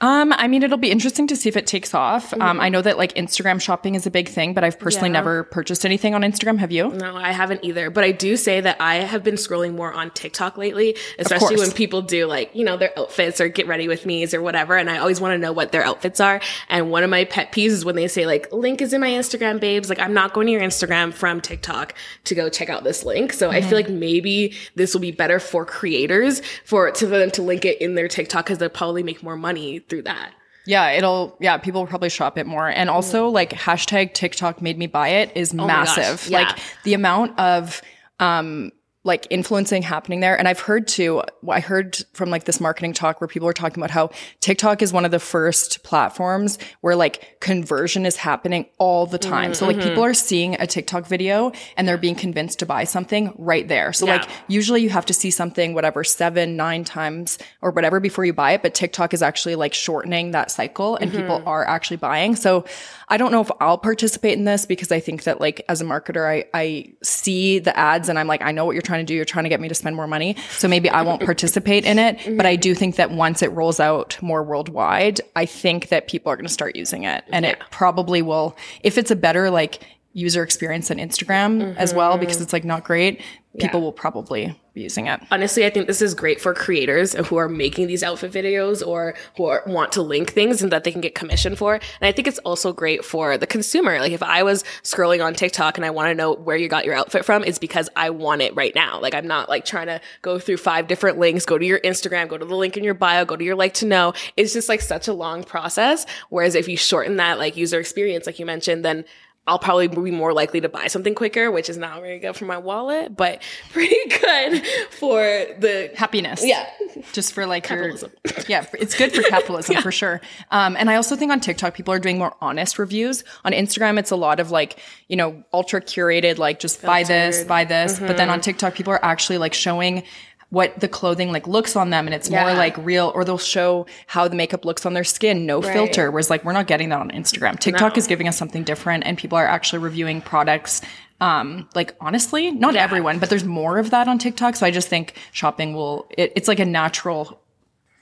Um, 0.00 0.32
I 0.32 0.46
mean, 0.46 0.62
it'll 0.62 0.78
be 0.78 0.92
interesting 0.92 1.26
to 1.26 1.34
see 1.34 1.48
if 1.48 1.56
it 1.56 1.66
takes 1.66 1.92
off. 1.92 2.32
Um, 2.34 2.60
I 2.60 2.68
know 2.68 2.80
that 2.82 2.98
like 2.98 3.14
Instagram 3.14 3.60
shopping 3.60 3.96
is 3.96 4.06
a 4.06 4.12
big 4.12 4.28
thing, 4.28 4.54
but 4.54 4.62
I've 4.62 4.78
personally 4.78 5.08
Mm-hmm. 5.08 5.14
Yeah. 5.14 5.20
never 5.20 5.44
purchased 5.44 5.84
anything 5.84 6.14
on 6.14 6.22
Instagram. 6.22 6.58
Have 6.58 6.70
you? 6.70 6.90
No, 6.90 7.16
I 7.16 7.32
haven't 7.32 7.64
either. 7.64 7.90
But 7.90 8.04
I 8.04 8.12
do 8.12 8.36
say 8.36 8.60
that 8.60 8.80
I 8.80 8.96
have 8.96 9.24
been 9.24 9.34
scrolling 9.34 9.74
more 9.74 9.92
on 9.92 10.10
TikTok 10.10 10.56
lately, 10.56 10.96
especially 11.18 11.56
when 11.56 11.72
people 11.72 12.02
do 12.02 12.26
like, 12.26 12.54
you 12.54 12.64
know, 12.64 12.76
their 12.76 12.96
outfits 12.98 13.40
or 13.40 13.48
get 13.48 13.66
ready 13.66 13.88
with 13.88 14.06
me's 14.06 14.34
or 14.34 14.40
whatever. 14.42 14.76
And 14.76 14.88
I 14.88 14.98
always 14.98 15.20
want 15.20 15.32
to 15.32 15.38
know 15.38 15.50
what 15.52 15.72
their 15.72 15.82
outfits 15.84 16.20
are. 16.20 16.40
And 16.68 16.90
one 16.90 17.02
of 17.02 17.10
my 17.10 17.24
pet 17.24 17.50
peeves 17.52 17.70
is 17.70 17.84
when 17.84 17.96
they 17.96 18.06
say 18.06 18.24
like, 18.26 18.52
link 18.52 18.80
is 18.80 18.92
in 18.92 19.00
my 19.00 19.10
Instagram, 19.10 19.58
babes. 19.58 19.88
Like 19.88 19.98
I'm 19.98 20.14
not 20.14 20.32
going 20.32 20.46
to 20.46 20.52
your 20.52 20.62
Instagram 20.62 21.12
from 21.12 21.40
TikTok 21.40 21.94
to 22.24 22.34
go 22.36 22.48
check 22.48 22.68
out 22.68 22.84
this 22.84 23.04
link. 23.04 23.32
So 23.32 23.50
I 23.50 23.60
feel 23.62 23.76
like 23.78 23.88
maybe 23.88 24.54
this 24.76 24.94
will 24.94 25.00
be 25.00 25.10
better 25.12 25.40
for 25.40 25.64
creators 25.64 26.40
for, 26.64 26.90
to, 26.90 27.04
for 27.06 27.18
them 27.18 27.30
to 27.32 27.42
link 27.42 27.64
it 27.64 27.80
in 27.80 27.94
their 27.96 28.08
TikTok 28.08 28.44
because 28.44 28.58
they'll 28.58 28.68
probably 28.68 29.02
make 29.02 29.22
more 29.22 29.36
money 29.36 29.80
through 29.88 30.02
that. 30.02 30.32
Yeah, 30.66 30.90
it'll. 30.90 31.36
Yeah, 31.40 31.56
people 31.56 31.80
will 31.80 31.88
probably 31.88 32.10
shop 32.10 32.36
it 32.36 32.46
more, 32.46 32.68
and 32.68 32.90
also 32.90 33.28
like 33.28 33.50
hashtag 33.50 34.12
TikTok 34.12 34.60
made 34.60 34.76
me 34.76 34.86
buy 34.86 35.08
it 35.08 35.32
is 35.34 35.52
gosh, 35.52 35.66
massive. 35.66 36.30
yeah. 36.30 36.40
Like 36.40 36.58
the 36.84 36.92
amount 36.94 37.38
of 37.38 37.80
um 38.20 38.70
like 39.04 39.26
influencing 39.30 39.82
happening 39.82 40.20
there. 40.20 40.36
And 40.36 40.48
I've 40.48 40.60
heard 40.60 40.88
too, 40.88 41.22
I 41.48 41.60
heard 41.60 41.96
from 42.14 42.30
like 42.30 42.44
this 42.44 42.60
marketing 42.60 42.92
talk 42.92 43.20
where 43.20 43.28
people 43.28 43.48
are 43.48 43.52
talking 43.52 43.80
about 43.82 43.90
how 43.90 44.10
TikTok 44.40 44.82
is 44.82 44.92
one 44.92 45.04
of 45.04 45.12
the 45.12 45.20
first 45.20 45.84
platforms 45.84 46.58
where 46.80 46.96
like 46.96 47.40
conversion 47.40 48.04
is 48.04 48.16
happening 48.16 48.66
all 48.78 49.06
the 49.06 49.16
time. 49.16 49.52
Mm-hmm. 49.52 49.54
So 49.54 49.66
like 49.66 49.80
people 49.80 50.04
are 50.04 50.14
seeing 50.14 50.54
a 50.56 50.66
TikTok 50.66 51.06
video 51.06 51.52
and 51.76 51.86
they're 51.86 51.96
being 51.96 52.16
convinced 52.16 52.58
to 52.58 52.66
buy 52.66 52.84
something 52.84 53.32
right 53.38 53.66
there. 53.68 53.92
So 53.92 54.04
yeah. 54.04 54.16
like 54.16 54.28
usually 54.48 54.82
you 54.82 54.90
have 54.90 55.06
to 55.06 55.14
see 55.14 55.30
something, 55.30 55.74
whatever, 55.74 56.02
seven, 56.02 56.56
nine 56.56 56.82
times 56.82 57.38
or 57.62 57.70
whatever 57.70 58.00
before 58.00 58.24
you 58.24 58.32
buy 58.32 58.52
it. 58.52 58.62
But 58.62 58.74
TikTok 58.74 59.14
is 59.14 59.22
actually 59.22 59.54
like 59.54 59.74
shortening 59.74 60.32
that 60.32 60.50
cycle 60.50 60.96
and 60.96 61.10
mm-hmm. 61.10 61.20
people 61.20 61.42
are 61.46 61.64
actually 61.66 61.98
buying. 61.98 62.34
So 62.34 62.64
I 63.08 63.16
don't 63.16 63.30
know 63.30 63.40
if 63.40 63.50
I'll 63.60 63.78
participate 63.78 64.36
in 64.36 64.44
this 64.44 64.66
because 64.66 64.90
I 64.90 64.98
think 64.98 65.22
that 65.22 65.40
like 65.40 65.64
as 65.68 65.80
a 65.80 65.84
marketer, 65.84 66.28
I, 66.28 66.44
I 66.52 66.94
see 67.02 67.60
the 67.60 67.76
ads 67.78 68.08
and 68.08 68.18
I'm 68.18 68.26
like, 68.26 68.42
I 68.42 68.50
know 68.50 68.64
what 68.64 68.72
you're 68.72 68.82
trying 68.88 69.06
to 69.06 69.10
do. 69.10 69.14
You're 69.14 69.24
trying 69.24 69.44
to 69.44 69.48
get 69.48 69.60
me 69.60 69.68
to 69.68 69.74
spend 69.74 69.94
more 69.94 70.06
money. 70.06 70.36
So 70.50 70.66
maybe 70.66 70.88
I 70.88 71.02
won't 71.02 71.22
participate 71.22 71.84
in 71.84 71.98
it. 71.98 72.36
But 72.36 72.46
I 72.46 72.56
do 72.56 72.74
think 72.74 72.96
that 72.96 73.10
once 73.10 73.42
it 73.42 73.52
rolls 73.52 73.78
out 73.78 74.18
more 74.20 74.42
worldwide, 74.42 75.20
I 75.36 75.46
think 75.46 75.88
that 75.90 76.08
people 76.08 76.32
are 76.32 76.36
going 76.36 76.46
to 76.46 76.52
start 76.52 76.74
using 76.74 77.04
it 77.04 77.24
and 77.28 77.44
yeah. 77.44 77.52
it 77.52 77.58
probably 77.70 78.22
will, 78.22 78.56
if 78.82 78.98
it's 78.98 79.10
a 79.10 79.16
better 79.16 79.50
like 79.50 79.80
user 80.14 80.42
experience 80.42 80.88
than 80.88 80.98
Instagram 80.98 81.60
mm-hmm. 81.60 81.78
as 81.78 81.94
well, 81.94 82.18
because 82.18 82.40
it's 82.40 82.52
like 82.52 82.64
not 82.64 82.82
great, 82.82 83.20
people 83.58 83.80
yeah. 83.80 83.84
will 83.84 83.92
probably 83.92 84.58
be 84.74 84.82
using 84.82 85.06
it. 85.06 85.20
Honestly, 85.30 85.66
I 85.66 85.70
think 85.70 85.86
this 85.86 86.00
is 86.00 86.14
great 86.14 86.40
for 86.40 86.54
creators 86.54 87.14
who 87.14 87.36
are 87.36 87.48
making 87.48 87.86
these 87.86 88.02
outfit 88.02 88.32
videos 88.32 88.86
or 88.86 89.14
who 89.36 89.46
are, 89.46 89.62
want 89.66 89.92
to 89.92 90.02
link 90.02 90.32
things 90.32 90.62
and 90.62 90.72
that 90.72 90.84
they 90.84 90.92
can 90.92 91.00
get 91.00 91.14
commission 91.14 91.56
for. 91.56 91.74
And 91.74 91.82
I 92.02 92.12
think 92.12 92.28
it's 92.28 92.38
also 92.40 92.72
great 92.72 93.04
for 93.04 93.36
the 93.36 93.46
consumer. 93.46 93.98
Like 93.98 94.12
if 94.12 94.22
I 94.22 94.42
was 94.42 94.64
scrolling 94.82 95.24
on 95.24 95.34
TikTok 95.34 95.76
and 95.78 95.84
I 95.84 95.90
want 95.90 96.08
to 96.08 96.14
know 96.14 96.34
where 96.34 96.56
you 96.56 96.68
got 96.68 96.84
your 96.84 96.94
outfit 96.94 97.24
from, 97.24 97.44
it's 97.44 97.58
because 97.58 97.88
I 97.96 98.10
want 98.10 98.42
it 98.42 98.54
right 98.54 98.74
now. 98.74 99.00
Like 99.00 99.14
I'm 99.14 99.26
not 99.26 99.48
like 99.48 99.64
trying 99.64 99.86
to 99.88 100.00
go 100.22 100.38
through 100.38 100.58
five 100.58 100.86
different 100.86 101.18
links, 101.18 101.44
go 101.44 101.58
to 101.58 101.66
your 101.66 101.80
Instagram, 101.80 102.28
go 102.28 102.38
to 102.38 102.44
the 102.44 102.56
link 102.56 102.76
in 102.76 102.84
your 102.84 102.94
bio, 102.94 103.24
go 103.24 103.36
to 103.36 103.44
your 103.44 103.56
like 103.56 103.74
to 103.74 103.86
know. 103.86 104.12
It's 104.36 104.52
just 104.52 104.68
like 104.68 104.80
such 104.80 105.08
a 105.08 105.12
long 105.12 105.44
process. 105.44 106.06
Whereas 106.28 106.54
if 106.54 106.68
you 106.68 106.76
shorten 106.76 107.16
that 107.16 107.38
like 107.38 107.56
user 107.56 107.80
experience, 107.80 108.26
like 108.26 108.38
you 108.38 108.46
mentioned, 108.46 108.84
then 108.84 109.04
I'll 109.48 109.58
probably 109.58 109.88
be 109.88 110.10
more 110.10 110.32
likely 110.32 110.60
to 110.60 110.68
buy 110.68 110.88
something 110.88 111.14
quicker, 111.14 111.50
which 111.50 111.70
is 111.70 111.78
not 111.78 112.00
very 112.02 112.18
good 112.18 112.36
for 112.36 112.44
my 112.44 112.58
wallet, 112.58 113.16
but 113.16 113.42
pretty 113.72 113.96
good 114.20 114.64
for 114.90 115.20
the 115.58 115.90
happiness. 115.96 116.44
Yeah. 116.44 116.68
Just 117.12 117.32
for 117.32 117.46
like 117.46 117.64
capitalism. 117.64 118.12
your, 118.24 118.34
yeah, 118.48 118.66
it's 118.74 118.94
good 118.94 119.12
for 119.12 119.22
capitalism 119.22 119.72
yeah. 119.74 119.80
for 119.80 119.90
sure. 119.90 120.20
Um, 120.50 120.76
and 120.76 120.90
I 120.90 120.96
also 120.96 121.16
think 121.16 121.32
on 121.32 121.40
TikTok, 121.40 121.74
people 121.74 121.94
are 121.94 121.98
doing 121.98 122.18
more 122.18 122.34
honest 122.40 122.78
reviews. 122.78 123.24
On 123.44 123.52
Instagram, 123.52 123.98
it's 123.98 124.10
a 124.10 124.16
lot 124.16 124.38
of 124.38 124.50
like, 124.50 124.78
you 125.08 125.16
know, 125.16 125.42
ultra 125.52 125.80
curated, 125.80 126.38
like 126.38 126.60
just 126.60 126.80
Filtered. 126.80 126.86
buy 126.86 127.02
this, 127.04 127.44
buy 127.44 127.64
this. 127.64 127.96
Mm-hmm. 127.96 128.06
But 128.06 128.16
then 128.18 128.28
on 128.28 128.40
mm-hmm. 128.40 128.44
TikTok, 128.44 128.74
people 128.74 128.92
are 128.92 129.04
actually 129.04 129.38
like 129.38 129.54
showing 129.54 130.02
what 130.50 130.78
the 130.80 130.88
clothing 130.88 131.30
like 131.30 131.46
looks 131.46 131.76
on 131.76 131.90
them 131.90 132.06
and 132.06 132.14
it's 132.14 132.30
yeah. 132.30 132.42
more 132.42 132.54
like 132.54 132.76
real 132.78 133.12
or 133.14 133.24
they'll 133.24 133.36
show 133.36 133.86
how 134.06 134.26
the 134.26 134.36
makeup 134.36 134.64
looks 134.64 134.86
on 134.86 134.94
their 134.94 135.04
skin 135.04 135.44
no 135.44 135.60
right. 135.60 135.72
filter 135.72 136.10
whereas 136.10 136.30
like 136.30 136.44
we're 136.44 136.52
not 136.52 136.66
getting 136.66 136.88
that 136.88 137.00
on 137.00 137.10
instagram 137.10 137.58
tiktok 137.58 137.94
no. 137.94 137.98
is 137.98 138.06
giving 138.06 138.26
us 138.28 138.36
something 138.36 138.64
different 138.64 139.04
and 139.06 139.18
people 139.18 139.36
are 139.36 139.46
actually 139.46 139.78
reviewing 139.78 140.20
products 140.20 140.80
um 141.20 141.68
like 141.74 141.94
honestly 142.00 142.50
not 142.50 142.74
yeah. 142.74 142.82
everyone 142.82 143.18
but 143.18 143.28
there's 143.28 143.44
more 143.44 143.78
of 143.78 143.90
that 143.90 144.08
on 144.08 144.18
tiktok 144.18 144.56
so 144.56 144.64
i 144.64 144.70
just 144.70 144.88
think 144.88 145.14
shopping 145.32 145.74
will 145.74 146.06
it, 146.16 146.32
it's 146.34 146.48
like 146.48 146.60
a 146.60 146.64
natural 146.64 147.40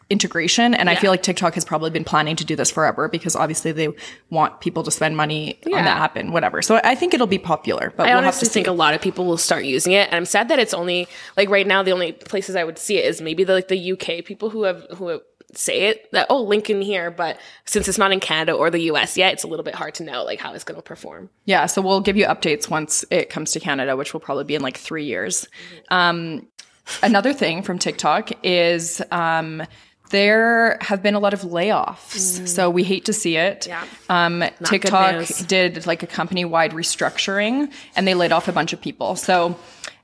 integration. 0.08 0.74
And 0.74 0.88
yeah. 0.88 0.92
I 0.92 0.96
feel 0.96 1.10
like 1.10 1.22
TikTok 1.22 1.54
has 1.54 1.64
probably 1.64 1.90
been 1.90 2.04
planning 2.04 2.36
to 2.36 2.44
do 2.44 2.54
this 2.54 2.70
forever 2.70 3.08
because 3.08 3.34
obviously 3.34 3.72
they 3.72 3.88
want 4.30 4.60
people 4.60 4.82
to 4.84 4.90
spend 4.90 5.16
money 5.16 5.58
yeah. 5.66 5.78
on 5.78 5.84
the 5.84 5.90
app 5.90 6.16
and 6.16 6.32
whatever. 6.32 6.62
So 6.62 6.80
I 6.84 6.94
think 6.94 7.12
it'll 7.12 7.26
be 7.26 7.38
popular, 7.38 7.92
but 7.96 8.06
I 8.06 8.10
we'll 8.10 8.18
honestly 8.18 8.48
think 8.48 8.66
a 8.68 8.72
lot 8.72 8.94
of 8.94 9.00
people 9.00 9.26
will 9.26 9.38
start 9.38 9.64
using 9.64 9.92
it. 9.92 10.06
And 10.06 10.14
I'm 10.14 10.26
sad 10.26 10.48
that 10.48 10.58
it's 10.58 10.74
only 10.74 11.08
like 11.36 11.48
right 11.48 11.66
now, 11.66 11.82
the 11.82 11.90
only 11.90 12.12
places 12.12 12.54
I 12.54 12.62
would 12.62 12.78
see 12.78 12.98
it 12.98 13.06
is 13.06 13.20
maybe 13.20 13.42
the, 13.42 13.54
like 13.54 13.68
the 13.68 13.92
UK 13.92 14.24
people 14.24 14.50
who 14.50 14.62
have, 14.62 14.86
who 14.96 15.08
have, 15.08 15.20
say 15.54 15.82
it 15.82 16.10
that 16.10 16.26
oh 16.28 16.42
link 16.42 16.68
in 16.68 16.82
here 16.82 17.08
but 17.08 17.38
since 17.64 17.86
it's 17.86 17.96
not 17.96 18.12
in 18.12 18.18
canada 18.18 18.52
or 18.52 18.68
the 18.68 18.80
us 18.80 19.16
yet 19.16 19.32
it's 19.32 19.44
a 19.44 19.46
little 19.46 19.62
bit 19.62 19.76
hard 19.76 19.94
to 19.94 20.02
know 20.02 20.24
like 20.24 20.40
how 20.40 20.52
it's 20.52 20.64
going 20.64 20.76
to 20.76 20.82
perform 20.82 21.30
yeah 21.44 21.66
so 21.66 21.80
we'll 21.80 22.00
give 22.00 22.16
you 22.16 22.26
updates 22.26 22.68
once 22.68 23.04
it 23.10 23.30
comes 23.30 23.52
to 23.52 23.60
canada 23.60 23.96
which 23.96 24.12
will 24.12 24.20
probably 24.20 24.42
be 24.42 24.56
in 24.56 24.60
like 24.60 24.76
three 24.76 25.04
years 25.04 25.46
um, 25.88 26.46
another 27.02 27.32
thing 27.32 27.62
from 27.62 27.78
tiktok 27.78 28.32
is 28.44 29.00
um, 29.12 29.62
there 30.10 30.78
have 30.80 31.02
been 31.02 31.14
a 31.14 31.18
lot 31.18 31.34
of 31.34 31.42
layoffs. 31.42 32.40
Mm. 32.40 32.48
So 32.48 32.70
we 32.70 32.84
hate 32.84 33.06
to 33.06 33.12
see 33.12 33.36
it. 33.36 33.66
Yeah. 33.66 33.84
Um, 34.08 34.44
TikTok 34.64 35.26
did 35.46 35.86
like 35.86 36.02
a 36.02 36.06
company 36.06 36.44
wide 36.44 36.72
restructuring 36.72 37.72
and 37.94 38.06
they 38.06 38.14
laid 38.14 38.32
off 38.32 38.48
a 38.48 38.52
bunch 38.52 38.72
of 38.72 38.80
people. 38.80 39.16
So 39.16 39.58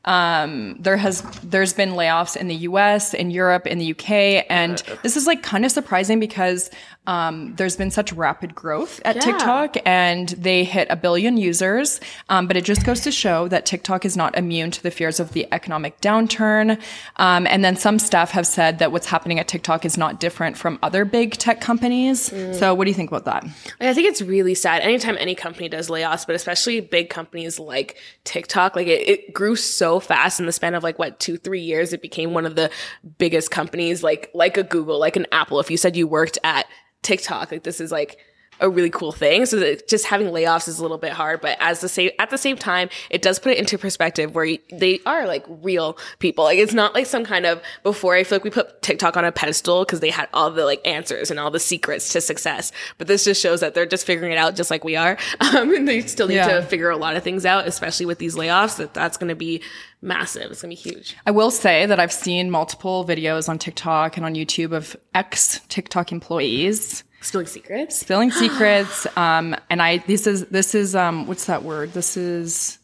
um, 0.04 0.76
there 0.80 0.96
has 0.96 1.22
there's 1.42 1.72
been 1.72 1.90
layoffs 1.90 2.36
in 2.36 2.48
the 2.48 2.54
U.S., 2.56 3.14
in 3.14 3.30
Europe, 3.30 3.66
in 3.66 3.78
the 3.78 3.92
UK, 3.92 4.44
and 4.50 4.82
this 5.02 5.16
is 5.16 5.26
like 5.26 5.42
kind 5.42 5.64
of 5.64 5.70
surprising 5.70 6.18
because 6.18 6.70
um, 7.06 7.54
there's 7.56 7.76
been 7.76 7.90
such 7.90 8.12
rapid 8.12 8.54
growth 8.54 9.00
at 9.04 9.16
yeah. 9.16 9.22
TikTok, 9.22 9.76
and 9.84 10.28
they 10.30 10.64
hit 10.64 10.86
a 10.90 10.96
billion 10.96 11.36
users. 11.36 12.00
Um, 12.28 12.46
but 12.46 12.56
it 12.56 12.64
just 12.64 12.84
goes 12.84 13.00
to 13.00 13.12
show 13.12 13.48
that 13.48 13.66
TikTok 13.66 14.04
is 14.04 14.16
not 14.16 14.36
immune 14.36 14.70
to 14.72 14.82
the 14.82 14.90
fears 14.90 15.18
of 15.18 15.32
the 15.32 15.46
economic 15.52 16.00
downturn. 16.00 16.80
Um, 17.16 17.46
and 17.46 17.64
then 17.64 17.76
some 17.76 17.98
staff 17.98 18.30
have 18.30 18.46
said 18.46 18.78
that 18.78 18.92
what's 18.92 19.06
happening 19.06 19.38
at 19.40 19.48
TikTok 19.48 19.84
is 19.84 19.98
not 19.98 20.20
different 20.20 20.56
from 20.56 20.78
other 20.82 21.04
big 21.04 21.32
tech 21.32 21.60
companies. 21.60 22.30
Mm. 22.30 22.54
So, 22.54 22.74
what 22.74 22.84
do 22.84 22.90
you 22.90 22.94
think 22.94 23.10
about 23.10 23.24
that? 23.24 23.44
I 23.80 23.94
think 23.94 24.08
it's 24.08 24.22
really 24.22 24.54
sad. 24.54 24.82
Anytime 24.82 25.16
any 25.18 25.34
company 25.34 25.68
does 25.68 25.88
layoffs, 25.88 26.24
but 26.26 26.36
especially 26.36 26.80
big 26.80 27.10
companies 27.10 27.58
like 27.58 27.96
TikTok, 28.24 28.76
like 28.76 28.86
it, 28.86 29.08
it 29.08 29.34
grew 29.34 29.56
so 29.56 29.91
fast 30.00 30.40
in 30.40 30.46
the 30.46 30.52
span 30.52 30.74
of 30.74 30.82
like 30.82 30.98
what 30.98 31.18
two 31.20 31.36
three 31.36 31.60
years 31.60 31.92
it 31.92 32.02
became 32.02 32.34
one 32.34 32.46
of 32.46 32.56
the 32.56 32.70
biggest 33.18 33.50
companies 33.50 34.02
like 34.02 34.30
like 34.34 34.56
a 34.56 34.62
google 34.62 34.98
like 34.98 35.16
an 35.16 35.26
apple. 35.32 35.60
If 35.60 35.70
you 35.70 35.76
said 35.76 35.96
you 35.96 36.06
worked 36.06 36.38
at 36.44 36.66
tiktok 37.02 37.50
like 37.50 37.64
this 37.64 37.80
is 37.80 37.90
like 37.90 38.18
a 38.62 38.70
really 38.70 38.90
cool 38.90 39.12
thing. 39.12 39.44
So 39.44 39.74
just 39.88 40.06
having 40.06 40.28
layoffs 40.28 40.68
is 40.68 40.78
a 40.78 40.82
little 40.82 40.96
bit 40.96 41.12
hard, 41.12 41.40
but 41.40 41.58
as 41.60 41.80
the 41.80 41.88
same 41.88 42.10
at 42.18 42.30
the 42.30 42.38
same 42.38 42.56
time, 42.56 42.88
it 43.10 43.20
does 43.20 43.38
put 43.38 43.52
it 43.52 43.58
into 43.58 43.76
perspective 43.76 44.34
where 44.34 44.56
they 44.70 45.00
are 45.04 45.26
like 45.26 45.44
real 45.48 45.98
people. 46.20 46.44
Like 46.44 46.58
it's 46.58 46.72
not 46.72 46.94
like 46.94 47.06
some 47.06 47.24
kind 47.24 47.44
of 47.44 47.60
before. 47.82 48.14
I 48.14 48.24
feel 48.24 48.36
like 48.36 48.44
we 48.44 48.50
put 48.50 48.80
TikTok 48.80 49.16
on 49.16 49.24
a 49.24 49.32
pedestal 49.32 49.84
because 49.84 50.00
they 50.00 50.10
had 50.10 50.28
all 50.32 50.50
the 50.50 50.64
like 50.64 50.86
answers 50.86 51.30
and 51.30 51.38
all 51.38 51.50
the 51.50 51.60
secrets 51.60 52.12
to 52.12 52.20
success. 52.20 52.72
But 52.98 53.08
this 53.08 53.24
just 53.24 53.42
shows 53.42 53.60
that 53.60 53.74
they're 53.74 53.84
just 53.84 54.06
figuring 54.06 54.32
it 54.32 54.38
out 54.38 54.54
just 54.54 54.70
like 54.70 54.84
we 54.84 54.96
are, 54.96 55.18
um, 55.40 55.74
and 55.74 55.86
they 55.86 56.00
still 56.02 56.28
need 56.28 56.36
yeah. 56.36 56.60
to 56.60 56.62
figure 56.62 56.90
a 56.90 56.96
lot 56.96 57.16
of 57.16 57.24
things 57.24 57.44
out, 57.44 57.66
especially 57.66 58.06
with 58.06 58.18
these 58.18 58.36
layoffs. 58.36 58.76
That 58.76 58.94
that's 58.94 59.16
going 59.16 59.28
to 59.28 59.34
be 59.34 59.60
massive. 60.00 60.50
It's 60.50 60.62
gonna 60.62 60.70
be 60.70 60.74
huge. 60.74 61.16
I 61.26 61.30
will 61.30 61.50
say 61.50 61.86
that 61.86 61.98
I've 61.98 62.12
seen 62.12 62.50
multiple 62.50 63.04
videos 63.04 63.48
on 63.48 63.58
TikTok 63.58 64.16
and 64.16 64.26
on 64.26 64.34
YouTube 64.34 64.72
of 64.72 64.96
ex 65.14 65.60
TikTok 65.68 66.12
employees 66.12 67.04
spilling 67.22 67.46
secrets? 67.46 67.98
Spilling 67.98 68.30
secrets 68.42 69.06
um 69.16 69.56
and 69.70 69.82
i 69.82 69.98
this 69.98 70.26
is 70.26 70.46
this 70.46 70.74
is 70.74 70.94
um 70.94 71.26
what's 71.26 71.46
that 71.46 71.62
word? 71.62 71.92
This 71.92 72.16
is 72.16 72.78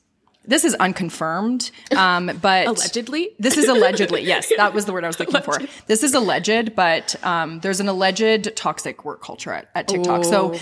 this 0.45 0.65
is 0.65 0.75
unconfirmed 0.77 1.71
um 1.97 2.31
but 2.43 2.67
allegedly? 2.67 3.31
this 3.39 3.59
is 3.59 3.69
allegedly 3.69 4.23
yes 4.23 4.51
that 4.57 4.73
was 4.73 4.87
the 4.87 4.95
word 4.95 5.05
i 5.05 5.07
was 5.07 5.21
looking 5.21 5.37
alleged. 5.37 5.71
for 5.71 5.85
this 5.87 6.03
is 6.03 6.15
alleged 6.15 6.75
but 6.75 7.15
um 7.23 7.61
there's 7.61 7.81
an 7.81 7.89
alleged 7.89 8.57
toxic 8.57 9.05
work 9.05 9.23
culture 9.23 9.53
at, 9.53 9.69
at 9.75 9.89
tiktok. 9.89 10.25
So 10.25 10.55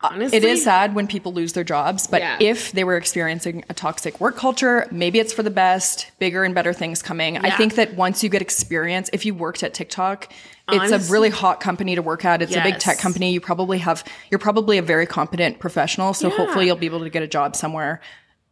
Honestly, 0.00 0.36
it 0.36 0.44
is 0.44 0.62
sad 0.62 0.94
when 0.94 1.08
people 1.08 1.32
lose 1.32 1.54
their 1.54 1.64
jobs, 1.64 2.06
but 2.06 2.20
yeah. 2.20 2.36
if 2.40 2.70
they 2.70 2.84
were 2.84 2.96
experiencing 2.96 3.64
a 3.68 3.74
toxic 3.74 4.20
work 4.20 4.36
culture, 4.36 4.86
maybe 4.92 5.18
it's 5.18 5.32
for 5.32 5.42
the 5.42 5.50
best, 5.50 6.12
bigger 6.20 6.44
and 6.44 6.54
better 6.54 6.72
things 6.72 7.02
coming. 7.02 7.34
Yeah. 7.34 7.40
I 7.42 7.50
think 7.50 7.74
that 7.74 7.94
once 7.94 8.22
you 8.22 8.28
get 8.28 8.40
experience, 8.40 9.10
if 9.12 9.26
you 9.26 9.34
worked 9.34 9.64
at 9.64 9.74
TikTok, 9.74 10.32
Honestly, 10.68 10.96
it's 10.96 11.08
a 11.08 11.12
really 11.12 11.30
hot 11.30 11.60
company 11.60 11.96
to 11.96 12.02
work 12.02 12.24
at. 12.24 12.42
It's 12.42 12.52
yes. 12.52 12.64
a 12.64 12.70
big 12.70 12.78
tech 12.78 12.98
company. 12.98 13.32
You 13.32 13.40
probably 13.40 13.78
have, 13.78 14.04
you're 14.30 14.38
probably 14.38 14.78
a 14.78 14.82
very 14.82 15.06
competent 15.06 15.58
professional. 15.58 16.14
So 16.14 16.28
yeah. 16.28 16.36
hopefully 16.36 16.66
you'll 16.66 16.76
be 16.76 16.86
able 16.86 17.00
to 17.00 17.10
get 17.10 17.22
a 17.24 17.28
job 17.28 17.56
somewhere 17.56 18.00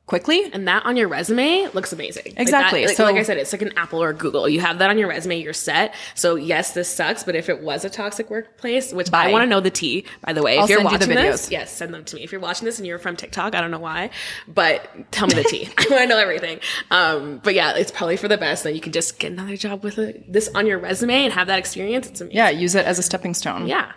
quickly. 0.06 0.50
And 0.52 0.66
that 0.68 0.84
on 0.86 0.96
your 0.96 1.08
resume 1.08 1.68
looks 1.74 1.92
amazing. 1.92 2.34
Exactly. 2.36 2.46
Like, 2.46 2.70
that, 2.70 2.88
like, 2.88 2.96
so, 2.96 3.04
like 3.04 3.16
I 3.16 3.22
said, 3.22 3.38
it's 3.38 3.52
like 3.52 3.62
an 3.62 3.76
Apple 3.76 4.02
or 4.02 4.12
Google. 4.12 4.48
You 4.48 4.60
have 4.60 4.78
that 4.78 4.88
on 4.88 4.98
your 4.98 5.08
resume, 5.08 5.40
you're 5.40 5.52
set. 5.52 5.94
So 6.14 6.36
yes, 6.36 6.72
this 6.72 6.88
sucks, 6.88 7.24
but 7.24 7.34
if 7.34 7.48
it 7.48 7.62
was 7.62 7.84
a 7.84 7.90
toxic 7.90 8.30
workplace, 8.30 8.92
which 8.92 9.10
bye. 9.10 9.28
I 9.28 9.32
want 9.32 9.42
to 9.42 9.46
know 9.46 9.60
the 9.60 9.70
tea, 9.70 10.04
by 10.22 10.32
the 10.32 10.42
way, 10.42 10.58
I'll 10.58 10.64
if 10.64 10.70
you're 10.70 10.82
watching 10.82 11.10
you 11.10 11.16
this, 11.16 11.50
yes, 11.50 11.72
send 11.72 11.92
them 11.92 12.04
to 12.04 12.16
me. 12.16 12.22
If 12.22 12.32
you're 12.32 12.40
watching 12.40 12.64
this 12.64 12.78
and 12.78 12.86
you're 12.86 12.98
from 12.98 13.16
TikTok, 13.16 13.54
I 13.54 13.60
don't 13.60 13.70
know 13.70 13.78
why, 13.78 14.10
but 14.46 15.10
tell 15.10 15.26
me 15.26 15.34
the 15.34 15.44
tea. 15.44 15.68
I 15.78 15.86
want 15.90 16.02
to 16.02 16.06
know 16.06 16.18
everything. 16.18 16.60
Um, 16.90 17.40
but 17.42 17.54
yeah, 17.54 17.76
it's 17.76 17.90
probably 17.90 18.16
for 18.16 18.28
the 18.28 18.38
best 18.38 18.64
that 18.64 18.74
you 18.74 18.80
can 18.80 18.92
just 18.92 19.18
get 19.18 19.32
another 19.32 19.56
job 19.56 19.82
with 19.82 19.98
it, 19.98 20.32
this 20.32 20.48
on 20.54 20.66
your 20.66 20.78
resume 20.78 21.24
and 21.24 21.32
have 21.32 21.48
that 21.48 21.58
experience. 21.58 22.06
It's 22.06 22.20
amazing. 22.20 22.36
Yeah, 22.36 22.50
use 22.50 22.74
it 22.74 22.86
as 22.86 22.98
a 22.98 23.02
stepping 23.02 23.34
stone. 23.34 23.66
Yeah 23.66 23.92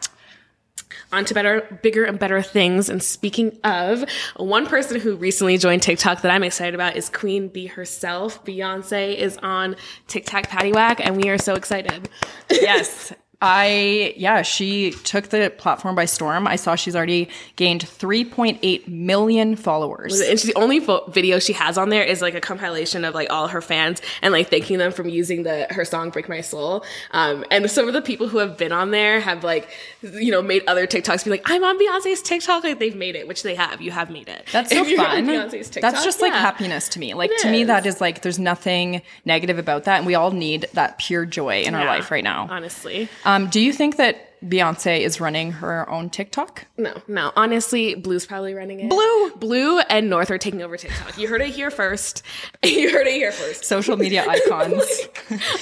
on 1.12 1.26
to 1.26 1.34
better, 1.34 1.80
bigger 1.82 2.04
and 2.06 2.20
better 2.20 2.42
things. 2.42 2.90
And 2.90 3.02
speaking 3.02 3.58
of, 3.64 4.06
one 4.36 4.68
person 4.68 5.00
who 5.00 5.16
recently 5.16 5.58
joined 5.58 5.82
TikTok 5.82 6.22
that 6.22 6.32
I'm 6.32 6.44
excited 6.44 6.76
about 6.76 6.96
is 6.96 7.10
Queen 7.10 7.48
Bee 7.48 7.68
herself. 7.68 8.44
Beyonce 8.46 9.16
is 9.16 9.38
on 9.38 9.76
TikTok 10.08 10.50
Patty 10.50 10.72
Whack, 10.72 11.00
and 11.04 11.18
we 11.18 11.30
are 11.30 11.38
so 11.38 11.56
excited. 11.56 12.10
yes. 12.50 13.14
I 13.42 14.14
yeah, 14.18 14.42
she 14.42 14.92
took 14.92 15.30
the 15.30 15.50
platform 15.58 15.96
by 15.96 16.04
storm. 16.04 16.46
I 16.46 16.58
saw 16.58 16.76
she's 16.76 16.94
already 16.94 17.30
gained 17.56 17.82
3.8 17.86 18.86
million 18.90 19.56
followers. 19.56 20.20
And 20.20 20.38
she's 20.38 20.52
the 20.54 20.60
only 20.60 20.82
fo- 20.82 21.06
video 21.08 21.40
she 21.40 21.54
has 21.54 21.78
on 21.78 21.88
there 21.88 22.04
is 22.04 22.22
like 22.22 22.36
a 22.36 22.42
compilation 22.42 23.06
of 23.06 23.14
like 23.16 23.32
all 23.32 23.48
her 23.48 23.62
fans 23.62 24.02
and 24.22 24.34
like 24.34 24.50
thanking 24.50 24.78
them 24.78 24.92
from 24.92 25.08
using 25.08 25.44
the 25.44 25.68
her 25.70 25.86
song 25.86 26.10
"Break 26.10 26.28
My 26.28 26.42
Soul." 26.42 26.84
Um, 27.12 27.46
and 27.50 27.72
some 27.72 27.88
of 27.88 27.94
the 27.94 28.02
people 28.02 28.28
who 28.28 28.40
have 28.40 28.58
been 28.58 28.74
on 28.74 28.92
there 28.92 29.22
have 29.22 29.46
like 29.46 29.70
you 30.02 30.32
know 30.32 30.42
made 30.42 30.64
other 30.68 30.86
TikToks 30.86 31.24
be 31.24 31.30
like, 31.30 31.44
"I'm 31.46 31.64
on 31.64 31.80
Beyonce's 31.80 32.22
TikTok." 32.22 32.66
Like 32.66 32.80
they've 32.80 32.96
made 32.96 33.16
it, 33.16 33.26
which 33.26 33.44
they 33.44 33.56
have. 33.56 33.82
You 33.82 33.92
have 33.92 34.10
made 34.10 34.28
it. 34.28 34.48
That's 34.52 34.70
so 34.74 34.82
If 34.82 34.90
you're 34.90 35.00
on 35.00 35.12
fun. 35.12 35.28
Beyonce's 35.28 35.70
TikTok, 35.70 35.94
That's 35.94 36.04
just 36.04 36.20
like 36.20 36.34
happiness 36.34 36.90
to 36.90 37.00
me. 37.00 37.14
Like 37.14 37.32
It 37.32 37.40
to 37.44 37.52
me, 37.52 37.64
that 37.64 37.86
is 37.86 38.02
like 38.02 38.22
there's 38.22 38.38
nothing 38.40 39.02
negative 39.24 39.58
about 39.58 39.86
that, 39.86 40.00
and 40.00 40.06
we 40.06 40.16
all 40.16 40.32
need 40.32 40.68
that 40.74 40.98
pure 40.98 41.26
joy 41.26 41.62
in 41.62 41.74
our 41.74 41.86
life 41.86 42.12
right 42.12 42.24
now. 42.24 42.46
Honestly, 42.50 43.08
Um, 43.24 43.29
do 43.50 43.60
you 43.60 43.74
think 43.74 43.98
that 43.98 44.26
Beyonce 44.42 45.02
is 45.02 45.20
running 45.20 45.52
her 45.52 45.90
own 45.90 46.10
TikTok? 46.10 46.66
no, 46.78 47.02
no. 47.10 47.32
Honestly, 47.36 47.96
Blue's 47.96 48.26
probably 48.26 48.54
running 48.54 48.80
it. 48.80 48.90
Blue. 48.90 49.32
Blue, 49.36 49.80
and 49.80 50.10
North 50.10 50.32
are 50.32 50.38
taking 50.38 50.62
over 50.62 50.78
TikTok. 50.78 51.18
You 51.18 51.28
heard 51.28 51.42
it 51.42 51.50
here 51.50 51.70
first. 51.70 52.24
you 52.64 52.90
heard 52.92 53.06
it 53.08 53.14
here 53.14 53.32
first. 53.34 53.66
Social 53.66 53.98
media 53.98 54.26
icons. 54.30 54.82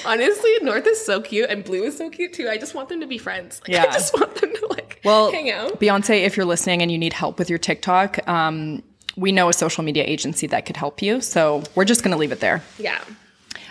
Honestly, 0.06 0.50
North 0.62 0.86
is 0.86 1.04
so 1.04 1.20
cute, 1.20 1.50
and 1.50 1.64
Blue 1.64 1.82
is 1.84 1.96
so 1.98 2.08
cute 2.10 2.32
too. 2.32 2.48
I 2.48 2.56
just 2.56 2.74
want 2.74 2.88
them 2.88 3.00
to 3.00 3.06
be 3.06 3.18
friends. 3.18 3.60
Like, 3.62 3.72
Yeah. 3.72 3.82
I 3.88 3.92
just 3.92 4.14
want 4.14 4.34
them 4.36 4.52
to 4.54 4.66
like 4.70 5.00
Well, 5.04 5.32
hang 5.32 5.50
out. 5.50 5.80
Beyonce, 5.80 6.22
if 6.24 6.36
you're 6.36 6.46
listening 6.46 6.80
and 6.82 6.90
you 6.92 6.98
need 6.98 7.12
help 7.12 7.38
with 7.38 7.50
your 7.50 7.58
TikTok, 7.58 8.26
um, 8.28 8.82
we 9.16 9.32
know 9.32 9.48
a 9.48 9.52
social 9.52 9.82
media 9.82 10.04
agency 10.06 10.46
that 10.48 10.64
could 10.66 10.76
help 10.76 11.02
you. 11.02 11.20
So 11.20 11.64
we're 11.74 11.84
just 11.84 12.04
going 12.04 12.12
to 12.12 12.18
leave 12.18 12.30
it 12.32 12.38
there. 12.40 12.62
Yeah. 12.78 13.00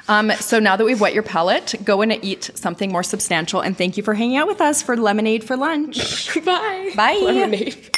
Um, 0.08 0.32
so 0.40 0.60
now 0.60 0.76
that 0.76 0.86
we've 0.86 1.00
wet 1.00 1.14
your 1.14 1.24
palate, 1.24 1.76
go 1.84 2.02
in 2.02 2.12
and 2.12 2.24
eat 2.24 2.52
something 2.56 2.92
more 2.92 3.04
substantial. 3.04 3.62
And 3.62 3.78
thank 3.78 3.98
you 3.98 4.04
for 4.04 4.14
hanging 4.14 4.38
out 4.38 4.48
with 4.48 4.62
us 4.62 4.82
for 4.82 4.96
lemonade 4.96 5.44
for 5.44 5.58
lunch. 5.58 6.34
Bye. 6.46 6.92
Bye. 6.96 7.20
Lemonade. 7.22 7.97